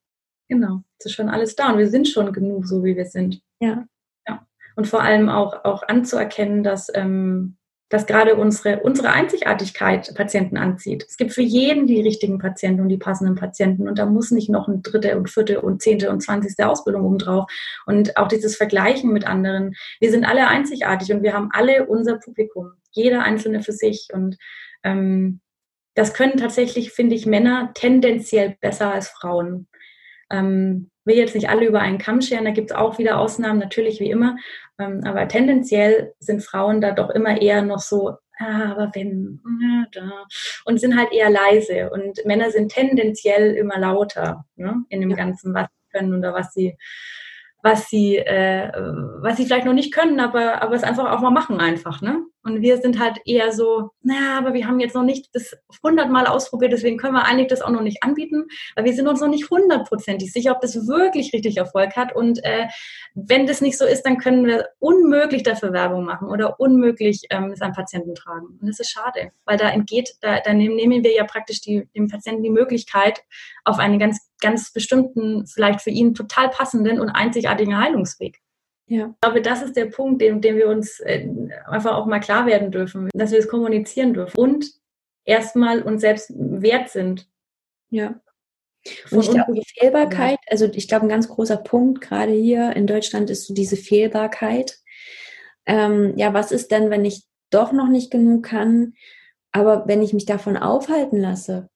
Genau, 0.49 0.83
es 0.97 1.05
ist 1.05 1.13
schon 1.13 1.29
alles 1.29 1.55
da 1.55 1.71
und 1.71 1.77
wir 1.77 1.89
sind 1.89 2.07
schon 2.07 2.33
genug, 2.33 2.65
so 2.65 2.83
wie 2.83 2.95
wir 2.95 3.05
sind. 3.05 3.41
Ja. 3.59 3.85
ja. 4.27 4.47
Und 4.75 4.87
vor 4.87 5.01
allem 5.01 5.29
auch, 5.29 5.63
auch 5.63 5.83
anzuerkennen, 5.83 6.63
dass 6.63 6.91
ähm, 6.93 7.58
dass 7.89 8.05
gerade 8.05 8.35
unsere, 8.35 8.81
unsere 8.81 9.09
Einzigartigkeit 9.09 10.13
Patienten 10.15 10.57
anzieht. 10.57 11.05
Es 11.07 11.17
gibt 11.17 11.33
für 11.33 11.41
jeden 11.41 11.87
die 11.87 12.01
richtigen 12.01 12.37
Patienten 12.37 12.81
und 12.81 12.89
die 12.89 12.97
passenden 12.97 13.35
Patienten 13.35 13.87
und 13.87 13.97
da 13.97 14.05
muss 14.05 14.31
nicht 14.31 14.49
noch 14.49 14.67
eine 14.67 14.79
dritte 14.79 15.17
und 15.17 15.29
vierte 15.29 15.61
und 15.61 15.81
zehnte 15.81 16.11
und 16.11 16.21
zwanzigste 16.21 16.67
Ausbildung 16.67 17.03
obendrauf. 17.05 17.51
Und 17.85 18.15
auch 18.17 18.27
dieses 18.27 18.55
Vergleichen 18.55 19.11
mit 19.11 19.25
anderen. 19.27 19.75
Wir 19.99 20.11
sind 20.11 20.23
alle 20.23 20.47
einzigartig 20.47 21.11
und 21.11 21.23
wir 21.23 21.33
haben 21.33 21.49
alle 21.51 21.87
unser 21.87 22.17
Publikum, 22.17 22.73
jeder 22.91 23.23
einzelne 23.23 23.63
für 23.63 23.73
sich 23.73 24.09
und 24.13 24.37
ähm, 24.83 25.41
das 25.95 26.13
können 26.13 26.37
tatsächlich, 26.37 26.91
finde 26.91 27.15
ich, 27.15 27.25
Männer 27.25 27.71
tendenziell 27.73 28.55
besser 28.61 28.93
als 28.93 29.09
Frauen. 29.09 29.67
Ähm, 30.31 30.91
will 31.09 31.17
jetzt 31.17 31.35
nicht 31.35 31.49
alle 31.49 31.65
über 31.65 31.81
einen 31.81 31.97
Kamm 31.97 32.21
scheren, 32.21 32.45
da 32.45 32.51
gibt 32.51 32.71
es 32.71 32.77
auch 32.77 32.97
wieder 32.97 33.19
Ausnahmen, 33.19 33.59
natürlich 33.59 33.99
wie 33.99 34.09
immer. 34.09 34.37
Ähm, 34.79 35.01
aber 35.05 35.27
tendenziell 35.27 36.13
sind 36.19 36.41
Frauen 36.41 36.79
da 36.79 36.91
doch 36.91 37.09
immer 37.09 37.41
eher 37.41 37.61
noch 37.61 37.79
so, 37.79 38.11
ah, 38.37 38.71
aber 38.71 38.91
wenn, 38.93 39.41
ja, 39.61 39.85
da. 39.91 40.25
Und 40.63 40.79
sind 40.79 40.97
halt 40.97 41.11
eher 41.11 41.29
leise. 41.29 41.89
Und 41.89 42.25
Männer 42.25 42.51
sind 42.51 42.71
tendenziell 42.71 43.55
immer 43.55 43.77
lauter 43.77 44.45
ne, 44.55 44.85
in 44.89 45.01
dem 45.01 45.09
ja. 45.09 45.17
Ganzen, 45.17 45.53
was 45.53 45.67
sie 45.67 45.97
können 45.97 46.15
oder 46.15 46.33
was 46.33 46.53
sie 46.53 46.77
was 47.61 47.89
sie, 47.89 48.17
äh, 48.17 48.71
was 49.21 49.37
sie 49.37 49.45
vielleicht 49.45 49.65
noch 49.65 49.73
nicht 49.73 49.93
können, 49.93 50.19
aber, 50.19 50.61
aber 50.61 50.75
es 50.75 50.83
einfach 50.83 51.11
auch 51.11 51.19
mal 51.19 51.29
machen 51.29 51.59
einfach, 51.59 52.01
ne? 52.01 52.23
Und 52.43 52.61
wir 52.61 52.77
sind 52.77 52.99
halt 52.99 53.17
eher 53.25 53.51
so, 53.51 53.91
naja, 54.01 54.37
aber 54.37 54.53
wir 54.53 54.65
haben 54.65 54.79
jetzt 54.79 54.95
noch 54.95 55.03
nicht 55.03 55.29
das 55.33 55.55
hundertmal 55.83 56.25
ausprobiert, 56.25 56.71
deswegen 56.71 56.97
können 56.97 57.13
wir 57.13 57.25
eigentlich 57.25 57.47
das 57.47 57.61
auch 57.61 57.69
noch 57.69 57.81
nicht 57.81 58.01
anbieten, 58.01 58.45
weil 58.75 58.85
wir 58.85 58.93
sind 58.93 59.07
uns 59.07 59.19
noch 59.19 59.27
nicht 59.27 59.49
hundertprozentig 59.49 60.31
sicher, 60.31 60.53
ob 60.53 60.61
das 60.61 60.87
wirklich 60.87 61.33
richtig 61.33 61.57
Erfolg 61.57 61.95
hat. 61.95 62.15
Und 62.15 62.43
äh, 62.45 62.67
wenn 63.13 63.45
das 63.45 63.61
nicht 63.61 63.77
so 63.77 63.85
ist, 63.85 64.03
dann 64.03 64.17
können 64.17 64.45
wir 64.45 64.69
unmöglich 64.79 65.43
dafür 65.43 65.73
Werbung 65.73 66.05
machen 66.05 66.29
oder 66.29 66.59
unmöglich 66.59 67.23
ähm, 67.29 67.51
es 67.51 67.61
an 67.61 67.73
Patienten 67.73 68.15
tragen. 68.15 68.57
Und 68.61 68.67
das 68.67 68.79
ist 68.79 68.91
schade, 68.91 69.31
weil 69.45 69.57
da 69.57 69.69
entgeht, 69.69 70.15
da, 70.21 70.39
da 70.39 70.53
nehmen 70.53 71.03
wir 71.03 71.13
ja 71.13 71.25
praktisch 71.25 71.61
die, 71.61 71.89
dem 71.95 72.07
Patienten 72.07 72.43
die 72.43 72.49
Möglichkeit, 72.49 73.21
auf 73.65 73.79
einen 73.79 73.99
ganz, 73.99 74.29
ganz 74.39 74.71
bestimmten, 74.71 75.45
vielleicht 75.45 75.81
für 75.81 75.89
ihn 75.89 76.13
total 76.13 76.49
passenden 76.49 76.99
und 76.99 77.09
einzigartigen 77.09 77.77
Heilungsweg. 77.77 78.39
Ja. 78.89 79.13
Ich 79.13 79.21
glaube, 79.21 79.41
das 79.41 79.61
ist 79.61 79.75
der 79.75 79.85
Punkt, 79.85 80.19
dem, 80.21 80.41
dem 80.41 80.57
wir 80.57 80.67
uns 80.67 80.99
äh, 80.99 81.29
einfach 81.67 81.95
auch 81.95 82.07
mal 82.07 82.19
klar 82.19 82.47
werden 82.47 82.71
dürfen, 82.71 83.09
dass 83.13 83.31
wir 83.31 83.37
es 83.37 83.47
kommunizieren 83.47 84.15
dürfen 84.15 84.35
und 84.35 84.65
erstmal 85.25 85.83
uns 85.83 86.01
selbst 86.01 86.33
wert 86.35 86.89
sind. 86.89 87.29
Ja. 87.91 88.19
Und 89.11 89.19
ich 89.19 89.29
glaube, 89.29 89.53
die 89.53 89.63
Fehlbarkeit, 89.77 90.39
also 90.47 90.65
ich 90.65 90.87
glaube, 90.87 91.05
ein 91.05 91.09
ganz 91.09 91.27
großer 91.27 91.57
Punkt 91.57 92.01
gerade 92.01 92.31
hier 92.31 92.75
in 92.75 92.87
Deutschland 92.87 93.29
ist 93.29 93.45
so 93.45 93.53
diese 93.53 93.77
Fehlbarkeit. 93.77 94.79
Ähm, 95.67 96.13
ja, 96.17 96.33
was 96.33 96.51
ist 96.51 96.71
denn, 96.71 96.89
wenn 96.89 97.05
ich 97.05 97.25
doch 97.51 97.71
noch 97.71 97.89
nicht 97.89 98.09
genug 98.09 98.43
kann, 98.43 98.93
aber 99.51 99.87
wenn 99.87 100.01
ich 100.01 100.13
mich 100.13 100.25
davon 100.25 100.57
aufhalten 100.57 101.17
lasse, 101.17 101.69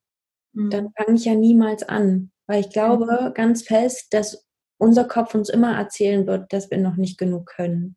mhm. 0.52 0.70
dann 0.70 0.92
fange 0.96 1.16
ich 1.16 1.26
ja 1.26 1.34
niemals 1.34 1.84
an. 1.84 2.32
Weil 2.48 2.60
ich 2.60 2.70
glaube 2.70 3.28
mhm. 3.28 3.34
ganz 3.34 3.62
fest, 3.62 4.12
dass 4.12 4.44
unser 4.84 5.04
Kopf 5.04 5.34
uns 5.34 5.48
immer 5.48 5.76
erzählen 5.76 6.26
wird, 6.26 6.52
dass 6.52 6.70
wir 6.70 6.78
noch 6.78 6.96
nicht 6.96 7.18
genug 7.18 7.46
können. 7.46 7.96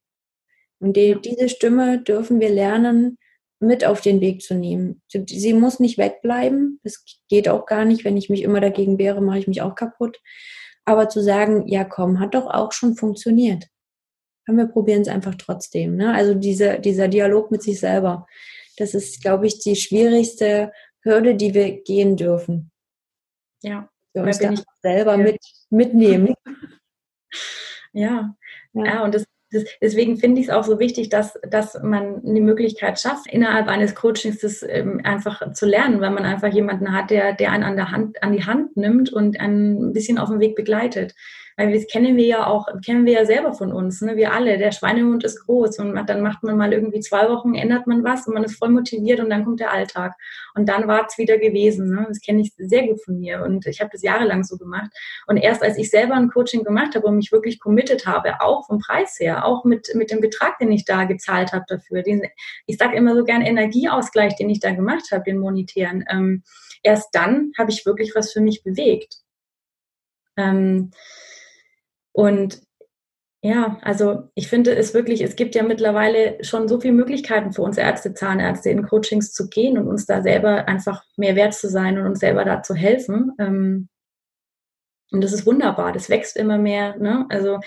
Und 0.79 0.95
die, 0.95 1.17
diese 1.21 1.49
Stimme 1.49 2.01
dürfen 2.01 2.39
wir 2.39 2.49
lernen, 2.49 3.17
mit 3.59 3.85
auf 3.85 4.01
den 4.01 4.21
Weg 4.21 4.41
zu 4.41 4.53
nehmen. 4.53 5.01
Sie, 5.07 5.25
sie 5.27 5.53
muss 5.53 5.79
nicht 5.79 5.97
wegbleiben. 5.97 6.79
Das 6.83 7.03
geht 7.27 7.49
auch 7.49 7.65
gar 7.65 7.85
nicht. 7.85 8.05
Wenn 8.05 8.15
ich 8.15 8.29
mich 8.29 8.43
immer 8.43 8.61
dagegen 8.61 8.99
wehre, 8.99 9.21
mache 9.21 9.39
ich 9.39 9.47
mich 9.47 9.61
auch 9.61 9.75
kaputt. 9.75 10.19
Aber 10.85 11.09
zu 11.09 11.21
sagen, 11.21 11.67
ja 11.67 11.83
komm, 11.83 12.19
hat 12.19 12.35
doch 12.35 12.45
auch 12.47 12.71
schon 12.71 12.95
funktioniert. 12.95 13.65
Und 14.47 14.57
wir 14.57 14.67
probieren 14.67 15.01
es 15.01 15.07
einfach 15.07 15.35
trotzdem. 15.35 15.95
Ne? 15.95 16.13
Also 16.13 16.35
diese, 16.35 16.79
dieser 16.79 17.07
Dialog 17.07 17.51
mit 17.51 17.63
sich 17.63 17.79
selber. 17.79 18.27
Das 18.77 18.93
ist, 18.93 19.21
glaube 19.21 19.47
ich, 19.47 19.59
die 19.59 19.75
schwierigste 19.75 20.71
Hürde, 21.01 21.35
die 21.35 21.53
wir 21.53 21.81
gehen 21.81 22.15
dürfen. 22.15 22.71
Ja. 23.63 23.89
Wir 24.13 24.23
uns 24.23 24.39
da 24.39 24.53
selber 24.81 25.17
mit, 25.17 25.39
mitnehmen. 25.69 26.33
Ja, 27.97 28.35
ja. 28.73 28.85
ja 28.85 29.03
und 29.03 29.15
das, 29.15 29.25
das, 29.51 29.63
deswegen 29.81 30.17
finde 30.17 30.39
ich 30.39 30.47
es 30.47 30.53
auch 30.53 30.63
so 30.63 30.79
wichtig, 30.79 31.09
dass, 31.09 31.39
dass 31.49 31.81
man 31.81 32.21
die 32.23 32.41
Möglichkeit 32.41 32.99
schafft, 32.99 33.27
innerhalb 33.27 33.67
eines 33.67 33.95
Coachings 33.95 34.39
das 34.39 34.61
ähm, 34.61 35.01
einfach 35.03 35.53
zu 35.53 35.65
lernen, 35.65 35.99
weil 35.99 36.11
man 36.11 36.25
einfach 36.25 36.53
jemanden 36.53 36.93
hat, 36.93 37.09
der, 37.09 37.33
der 37.33 37.51
einen 37.51 37.63
an, 37.63 37.75
der 37.75 37.91
Hand, 37.91 38.21
an 38.21 38.33
die 38.33 38.45
Hand 38.45 38.77
nimmt 38.77 39.11
und 39.11 39.39
ein 39.39 39.93
bisschen 39.93 40.19
auf 40.19 40.29
dem 40.29 40.39
Weg 40.39 40.55
begleitet. 40.55 41.15
Weil 41.59 41.73
das 41.73 41.87
kennen 41.87 42.15
wir 42.17 42.25
ja 42.25 42.45
auch, 42.45 42.67
kennen 42.85 43.07
wir 43.07 43.13
ja 43.13 43.25
selber 43.25 43.51
von 43.51 43.73
uns, 43.73 44.01
ne? 44.01 44.15
wir 44.15 44.31
alle. 44.31 44.59
Der 44.59 44.71
Schweinehund 44.71 45.23
ist 45.23 45.43
groß 45.43 45.79
und 45.79 45.95
dann 46.07 46.21
macht 46.21 46.43
man 46.43 46.55
mal 46.55 46.71
irgendwie 46.71 46.99
zwei 46.99 47.27
Wochen, 47.29 47.55
ändert 47.55 47.87
man 47.87 48.03
was 48.03 48.27
und 48.27 48.35
man 48.35 48.43
ist 48.43 48.59
voll 48.59 48.69
motiviert 48.69 49.19
und 49.19 49.31
dann 49.31 49.43
kommt 49.43 49.59
der 49.59 49.73
Alltag. 49.73 50.13
Und 50.53 50.69
dann 50.69 50.87
war 50.87 51.07
es 51.07 51.17
wieder 51.17 51.39
gewesen. 51.39 51.89
Ne? 51.89 52.05
Das 52.07 52.21
kenne 52.21 52.41
ich 52.41 52.53
sehr 52.57 52.85
gut 52.85 53.03
von 53.03 53.19
mir 53.19 53.41
und 53.41 53.65
ich 53.65 53.81
habe 53.81 53.89
das 53.91 54.03
jahrelang 54.03 54.43
so 54.43 54.55
gemacht. 54.57 54.91
Und 55.25 55.37
erst 55.37 55.63
als 55.63 55.79
ich 55.79 55.89
selber 55.89 56.13
ein 56.13 56.29
Coaching 56.29 56.63
gemacht 56.63 56.93
habe 56.93 57.07
und 57.07 57.15
mich 57.15 57.31
wirklich 57.31 57.59
committed 57.59 58.05
habe, 58.05 58.39
auch 58.39 58.67
vom 58.67 58.77
Preis 58.77 59.17
her, 59.19 59.43
auch 59.43 59.65
mit, 59.65 59.89
mit 59.95 60.11
dem 60.11 60.21
Betrag, 60.21 60.59
den 60.59 60.71
ich 60.71 60.85
da 60.85 61.05
gezahlt 61.05 61.53
habe 61.53 61.65
dafür, 61.67 62.03
den, 62.03 62.21
ich 62.67 62.77
sage 62.77 62.95
immer 62.95 63.15
so 63.15 63.23
gern 63.23 63.41
Energieausgleich, 63.41 64.35
den 64.35 64.51
ich 64.51 64.59
da 64.59 64.69
gemacht 64.69 65.05
habe, 65.11 65.23
den 65.23 65.39
monetären, 65.39 66.05
ähm, 66.11 66.43
erst 66.83 67.15
dann 67.15 67.51
habe 67.57 67.71
ich 67.71 67.83
wirklich 67.87 68.13
was 68.13 68.31
für 68.31 68.41
mich 68.41 68.61
bewegt. 68.61 69.15
Ähm, 70.37 70.91
und 72.17 72.63
ja, 73.43 73.77
also 73.83 74.23
ich 74.33 74.47
finde 74.47 74.75
es 74.75 74.95
wirklich, 74.95 75.21
es 75.21 75.35
gibt 75.35 75.53
ja 75.53 75.61
mittlerweile 75.61 76.43
schon 76.43 76.67
so 76.67 76.79
viele 76.79 76.95
Möglichkeiten 76.95 77.53
für 77.53 77.61
uns 77.61 77.77
Ärzte, 77.77 78.15
Zahnärzte 78.15 78.71
in 78.71 78.87
Coachings 78.87 79.33
zu 79.33 79.47
gehen 79.49 79.77
und 79.77 79.87
uns 79.87 80.07
da 80.07 80.23
selber 80.23 80.67
einfach 80.67 81.03
mehr 81.15 81.35
wert 81.35 81.53
zu 81.53 81.69
sein 81.69 81.95
und 81.99 82.07
uns 82.07 82.19
selber 82.19 82.43
da 82.43 82.63
zu 82.63 82.73
helfen. 82.73 83.33
Ähm, 83.37 83.89
und 85.11 85.23
das 85.23 85.31
ist 85.31 85.45
wunderbar, 85.45 85.91
das 85.91 86.09
wächst 86.09 86.37
immer 86.37 86.57
mehr. 86.57 86.97
Ne? 86.97 87.27
Also 87.29 87.59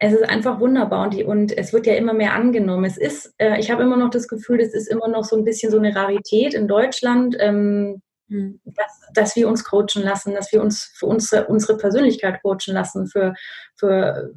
es 0.00 0.12
ist 0.12 0.28
einfach 0.28 0.58
wunderbar 0.58 1.04
und, 1.04 1.14
die, 1.14 1.22
und 1.22 1.56
es 1.56 1.72
wird 1.72 1.86
ja 1.86 1.94
immer 1.94 2.12
mehr 2.12 2.34
angenommen. 2.34 2.86
Es 2.86 2.98
ist, 2.98 3.34
äh, 3.38 3.60
ich 3.60 3.70
habe 3.70 3.84
immer 3.84 3.96
noch 3.96 4.10
das 4.10 4.26
Gefühl, 4.26 4.58
das 4.58 4.74
ist 4.74 4.88
immer 4.88 5.06
noch 5.06 5.24
so 5.24 5.36
ein 5.36 5.44
bisschen 5.44 5.70
so 5.70 5.78
eine 5.78 5.94
Rarität 5.94 6.54
in 6.54 6.66
Deutschland. 6.66 7.36
Ähm, 7.38 7.54
hm. 7.94 8.02
Dass, 8.28 9.00
dass 9.14 9.36
wir 9.36 9.48
uns 9.48 9.64
coachen 9.64 10.02
lassen, 10.02 10.34
dass 10.34 10.52
wir 10.52 10.62
uns 10.62 10.84
für 10.96 11.06
unsere, 11.06 11.46
unsere 11.46 11.76
Persönlichkeit 11.76 12.42
coachen 12.42 12.74
lassen, 12.74 13.06
für, 13.06 13.34
für 13.76 14.34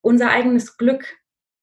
unser 0.00 0.30
eigenes 0.30 0.76
Glück, 0.76 1.04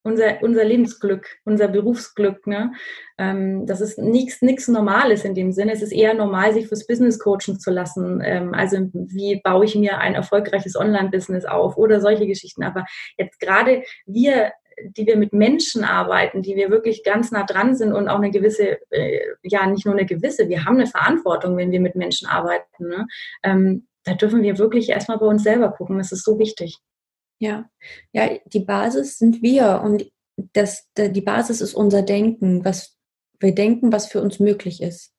unser, 0.03 0.41
unser 0.41 0.63
Lebensglück, 0.63 1.27
unser 1.45 1.67
Berufsglück. 1.67 2.47
Ne? 2.47 2.73
Ähm, 3.17 3.65
das 3.67 3.81
ist 3.81 3.99
nichts 3.99 4.67
Normales 4.67 5.23
in 5.25 5.35
dem 5.35 5.51
Sinne. 5.51 5.73
Es 5.73 5.81
ist 5.81 5.91
eher 5.91 6.13
normal, 6.13 6.53
sich 6.53 6.67
fürs 6.67 6.87
Business 6.87 7.19
coachen 7.19 7.59
zu 7.59 7.71
lassen. 7.71 8.19
Ähm, 8.23 8.53
also 8.53 8.77
wie 8.93 9.39
baue 9.43 9.65
ich 9.65 9.75
mir 9.75 9.99
ein 9.99 10.15
erfolgreiches 10.15 10.75
Online-Business 10.75 11.45
auf 11.45 11.77
oder 11.77 12.01
solche 12.01 12.25
Geschichten. 12.25 12.63
Aber 12.63 12.85
jetzt 13.17 13.39
gerade 13.39 13.83
wir 14.05 14.51
die 14.83 15.05
wir 15.05 15.17
mit 15.17 15.33
Menschen 15.33 15.83
arbeiten, 15.83 16.41
die 16.41 16.55
wir 16.55 16.69
wirklich 16.69 17.03
ganz 17.03 17.31
nah 17.31 17.43
dran 17.43 17.75
sind 17.75 17.93
und 17.93 18.07
auch 18.07 18.17
eine 18.17 18.31
gewisse, 18.31 18.79
äh, 18.91 19.19
ja, 19.43 19.67
nicht 19.67 19.85
nur 19.85 19.95
eine 19.95 20.05
gewisse, 20.05 20.49
wir 20.49 20.65
haben 20.65 20.77
eine 20.77 20.87
Verantwortung, 20.87 21.57
wenn 21.57 21.71
wir 21.71 21.79
mit 21.79 21.95
Menschen 21.95 22.27
arbeiten. 22.27 22.87
Ne? 22.87 23.07
Ähm, 23.43 23.87
da 24.03 24.13
dürfen 24.13 24.43
wir 24.43 24.57
wirklich 24.57 24.89
erstmal 24.89 25.19
bei 25.19 25.25
uns 25.25 25.43
selber 25.43 25.71
gucken. 25.71 25.97
Das 25.97 26.11
ist 26.11 26.23
so 26.23 26.39
wichtig. 26.39 26.77
Ja, 27.39 27.69
ja, 28.13 28.29
die 28.45 28.59
Basis 28.59 29.17
sind 29.17 29.41
wir 29.41 29.81
und 29.83 30.11
das, 30.53 30.89
die 30.97 31.21
Basis 31.21 31.61
ist 31.61 31.73
unser 31.73 32.01
Denken, 32.01 32.63
was 32.65 32.97
wir 33.39 33.53
denken, 33.53 33.91
was 33.91 34.07
für 34.07 34.21
uns 34.21 34.39
möglich 34.39 34.81
ist. 34.81 35.13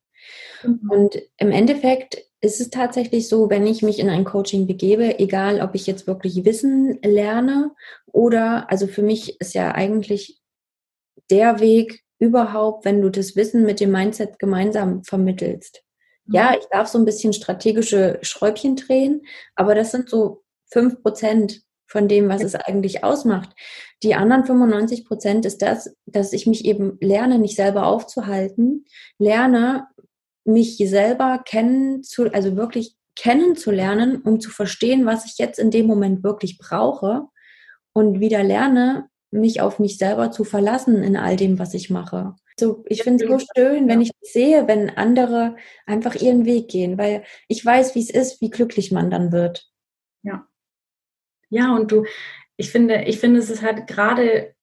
Mhm. 0.63 0.91
Und 0.91 1.23
im 1.37 1.51
Endeffekt 1.51 2.25
ist 2.43 2.61
es 2.61 2.71
tatsächlich 2.71 3.29
so, 3.29 3.49
wenn 3.49 3.67
ich 3.67 3.83
mich 3.83 4.01
in 4.01 4.11
ein 4.11 4.25
Coaching 4.25 4.67
begebe, 4.67 5.21
egal 5.21 5.61
ob 5.61 5.77
ich 5.77 5.87
jetzt 5.87 6.09
wirklich 6.09 6.45
Wissen 6.45 6.99
lerne 7.03 7.71
oder, 8.07 8.69
also 8.69 8.89
für 8.89 9.03
mich 9.03 9.41
ist 9.41 9.55
ja 9.55 9.73
eigentlich 9.73 10.41
der 11.31 11.61
Weg 11.61 12.03
überhaupt, 12.19 12.85
wenn 12.85 13.01
du 13.01 13.11
das 13.11 13.37
Wissen 13.37 13.65
mit 13.65 13.79
dem 13.79 13.93
Mindset 13.93 14.41
gemeinsam 14.41 15.05
vermittelst. 15.05 15.85
Ja, 16.27 16.51
mhm. 16.51 16.59
ich 16.61 16.67
darf 16.67 16.89
so 16.89 16.99
ein 16.99 17.05
bisschen 17.05 17.33
strategische 17.33 18.19
Schräubchen 18.23 18.75
drehen, 18.75 19.23
aber 19.55 19.77
das 19.77 19.93
sind 19.93 20.11
so 20.11 20.43
fünf 20.67 21.01
Prozent 21.01 21.63
von 21.87 22.09
dem, 22.09 22.29
was 22.29 22.43
es 22.43 22.55
eigentlich 22.55 23.05
ausmacht. 23.05 23.51
Die 24.03 24.15
anderen 24.15 24.47
95 24.47 25.05
Prozent 25.05 25.45
ist 25.45 25.63
das, 25.63 25.95
dass 26.07 26.33
ich 26.33 26.47
mich 26.47 26.65
eben 26.65 26.97
lerne, 27.01 27.39
nicht 27.39 27.55
selber 27.55 27.87
aufzuhalten, 27.87 28.87
lerne, 29.19 29.87
mich 30.45 30.77
selber 30.79 31.43
kennen 31.45 32.03
zu, 32.03 32.33
also 32.33 32.57
wirklich 32.57 32.97
kennenzulernen, 33.17 34.23
um 34.23 34.41
zu 34.41 34.51
verstehen, 34.51 35.07
was 35.07 35.27
ich 35.27 35.39
jetzt 35.39 35.59
in 35.59 35.71
dem 35.71 35.87
Moment 35.87 36.25
wirklich 36.25 36.59
brauche 36.59 37.27
und 37.93 38.21
wieder 38.21 38.43
lerne, 38.43 39.09
mich 39.31 39.61
auf 39.61 39.79
mich 39.79 39.99
selber 39.99 40.31
zu 40.31 40.45
verlassen 40.45 41.03
in 41.03 41.17
all 41.17 41.37
dem, 41.37 41.59
was 41.59 41.75
ich 41.75 41.91
mache. 41.91 42.35
So, 42.59 42.85
ich 42.87 43.03
finde 43.03 43.25
es 43.25 43.31
so 43.31 43.47
schön, 43.57 43.89
wenn 43.89 44.01
ich 44.01 44.11
sehe, 44.21 44.69
wenn 44.69 44.91
andere 44.91 45.57
einfach 45.87 46.15
ihren 46.15 46.45
Weg 46.45 46.69
gehen, 46.69 46.99
weil 46.99 47.25
ich 47.49 47.65
weiß, 47.65 47.95
wie 47.95 48.01
es 48.01 48.11
ist, 48.11 48.41
wie 48.41 48.51
glücklich 48.51 48.93
man 48.93 49.11
dann 49.11 49.33
wird. 49.33 49.71
Ja. 50.23 50.47
Ja, 51.49 51.75
und 51.75 51.91
du, 51.91 52.05
ich 52.57 52.71
finde, 52.71 53.05
ich 53.05 53.19
finde, 53.19 53.41
es 53.41 53.51
ist 53.51 53.63
halt 53.63 53.87
gerade, 53.87 54.55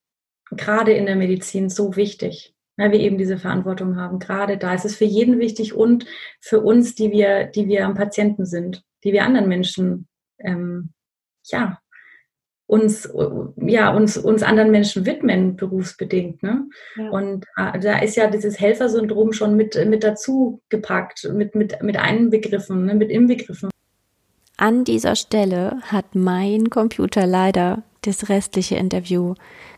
gerade 0.52 0.94
in 0.94 1.08
der 1.08 1.16
Medizin 1.16 1.70
so 1.70 1.96
wichtig, 1.96 2.56
weil 2.80 2.94
wir 2.94 3.00
eben 3.00 3.18
diese 3.18 3.38
Verantwortung 3.38 3.98
haben. 3.98 4.20
Gerade 4.20 4.58
da 4.58 4.74
ist 4.74 4.86
es 4.86 4.96
für 4.96 5.06
jeden 5.06 5.38
wichtig 5.38 5.76
und 5.76 6.06
für 6.40 6.62
uns, 6.62 6.96
die 6.96 7.12
wir, 7.12 7.44
die 7.44 7.68
wir 7.68 7.86
am 7.86 7.94
Patienten 7.94 8.46
sind, 8.46 8.84
die 9.04 9.12
wir 9.12 9.26
anderen 9.26 9.50
Menschen, 9.50 10.08
ähm, 10.40 10.92
ja, 11.44 11.80
uns, 12.68 13.12
ja, 13.58 13.94
uns, 13.94 14.18
uns 14.18 14.44
anderen 14.44 14.72
Menschen 14.72 15.06
widmen, 15.06 15.58
berufsbedingt. 15.58 16.42
Ne? 16.42 16.70
Ja. 16.96 17.10
Und 17.10 17.46
äh, 17.58 17.80
da 17.80 18.00
ist 18.00 18.16
ja 18.16 18.28
dieses 18.28 18.60
Helfersyndrom 18.60 19.34
schon 19.34 19.58
mit, 19.58 19.76
mit 19.88 20.04
dazu 20.04 20.62
gepackt, 20.70 21.30
mit, 21.34 21.56
mit, 21.56 21.82
mit 21.84 21.98
einbegriffen, 21.98 22.86
ne? 22.86 22.96
mit 22.96 23.10
inbegriffen. 23.10 23.70
An 24.56 24.86
dieser 24.86 25.16
Stelle 25.16 25.80
hat 25.84 26.16
mein 26.16 26.70
Computer 26.70 27.28
leider 27.28 27.84
das 28.04 28.30
restliche 28.30 28.76
Interview 28.76 29.34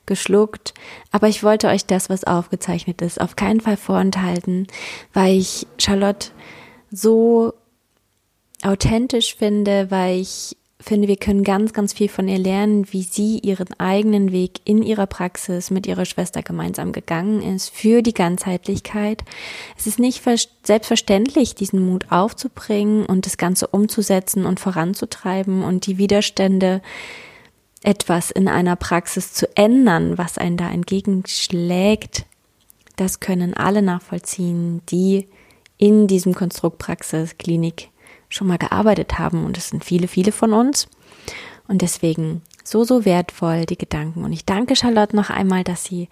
geschluckt. 0.05 0.73
Aber 1.11 1.27
ich 1.27 1.43
wollte 1.43 1.67
euch 1.67 1.85
das, 1.85 2.09
was 2.09 2.23
aufgezeichnet 2.23 3.01
ist, 3.01 3.19
auf 3.19 3.35
keinen 3.35 3.61
Fall 3.61 3.77
vorenthalten, 3.77 4.67
weil 5.13 5.37
ich 5.37 5.67
Charlotte 5.77 6.29
so 6.91 7.53
authentisch 8.63 9.35
finde, 9.35 9.89
weil 9.89 10.19
ich 10.19 10.55
finde, 10.81 11.07
wir 11.07 11.15
können 11.15 11.43
ganz, 11.43 11.73
ganz 11.73 11.93
viel 11.93 12.09
von 12.09 12.27
ihr 12.27 12.39
lernen, 12.39 12.91
wie 12.91 13.03
sie 13.03 13.39
ihren 13.39 13.79
eigenen 13.79 14.31
Weg 14.31 14.61
in 14.65 14.81
ihrer 14.83 15.05
Praxis 15.05 15.69
mit 15.69 15.87
ihrer 15.87 16.05
Schwester 16.05 16.41
gemeinsam 16.41 16.91
gegangen 16.91 17.41
ist 17.41 17.69
für 17.69 18.01
die 18.01 18.13
Ganzheitlichkeit. 18.13 19.23
Es 19.77 19.87
ist 19.87 19.99
nicht 19.99 20.23
selbstverständlich, 20.63 21.55
diesen 21.55 21.85
Mut 21.85 22.11
aufzubringen 22.11 23.05
und 23.05 23.25
das 23.25 23.37
Ganze 23.37 23.67
umzusetzen 23.67 24.45
und 24.45 24.59
voranzutreiben 24.59 25.63
und 25.63 25.85
die 25.85 25.97
Widerstände 25.97 26.81
etwas 27.83 28.31
in 28.31 28.47
einer 28.47 28.75
Praxis 28.75 29.33
zu 29.33 29.47
ändern, 29.57 30.17
was 30.17 30.37
einen 30.37 30.57
da 30.57 30.69
entgegenschlägt, 30.69 32.25
das 32.95 33.19
können 33.19 33.55
alle 33.55 33.81
nachvollziehen, 33.81 34.81
die 34.87 35.27
in 35.77 36.05
diesem 36.05 36.35
Konstrukt 36.35 36.77
Praxis, 36.77 37.37
Klinik 37.39 37.89
schon 38.29 38.47
mal 38.47 38.59
gearbeitet 38.59 39.17
haben. 39.17 39.45
Und 39.45 39.57
es 39.57 39.69
sind 39.69 39.83
viele, 39.83 40.07
viele 40.07 40.31
von 40.31 40.53
uns. 40.53 40.87
Und 41.67 41.81
deswegen 41.81 42.43
so, 42.63 42.83
so 42.83 43.05
wertvoll 43.05 43.65
die 43.65 43.77
Gedanken. 43.77 44.23
Und 44.23 44.31
ich 44.31 44.45
danke 44.45 44.75
Charlotte 44.75 45.15
noch 45.15 45.31
einmal, 45.31 45.63
dass 45.63 45.83
sie 45.83 46.09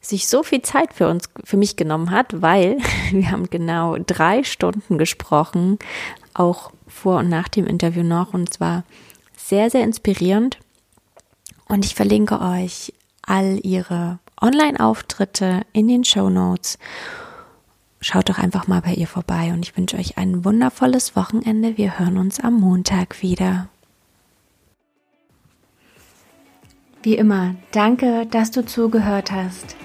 sich 0.00 0.28
so 0.28 0.44
viel 0.44 0.62
Zeit 0.62 0.94
für 0.94 1.08
uns, 1.08 1.28
für 1.42 1.56
mich 1.56 1.74
genommen 1.74 2.12
hat, 2.12 2.40
weil 2.40 2.78
wir 3.10 3.30
haben 3.32 3.50
genau 3.50 3.96
drei 3.98 4.44
Stunden 4.44 4.98
gesprochen, 4.98 5.78
auch 6.34 6.70
vor 6.86 7.18
und 7.18 7.28
nach 7.28 7.48
dem 7.48 7.66
Interview 7.66 8.04
noch. 8.04 8.32
Und 8.32 8.52
zwar 8.52 8.84
sehr, 9.36 9.70
sehr 9.70 9.82
inspirierend. 9.82 10.58
Und 11.68 11.84
ich 11.84 11.94
verlinke 11.94 12.40
euch 12.40 12.92
all 13.22 13.60
ihre 13.62 14.18
Online-Auftritte 14.40 15.62
in 15.72 15.86
den 15.88 16.04
Show 16.04 16.30
Notes. 16.30 16.78
Schaut 18.00 18.28
doch 18.28 18.38
einfach 18.38 18.68
mal 18.68 18.80
bei 18.80 18.94
ihr 18.94 19.08
vorbei 19.08 19.52
und 19.52 19.66
ich 19.66 19.76
wünsche 19.76 19.96
euch 19.96 20.16
ein 20.18 20.44
wundervolles 20.44 21.16
Wochenende. 21.16 21.76
Wir 21.76 21.98
hören 21.98 22.16
uns 22.16 22.40
am 22.40 22.54
Montag 22.54 23.22
wieder. 23.22 23.68
Wie 27.02 27.16
immer, 27.16 27.54
danke, 27.72 28.26
dass 28.26 28.50
du 28.50 28.64
zugehört 28.64 29.30
hast. 29.32 29.76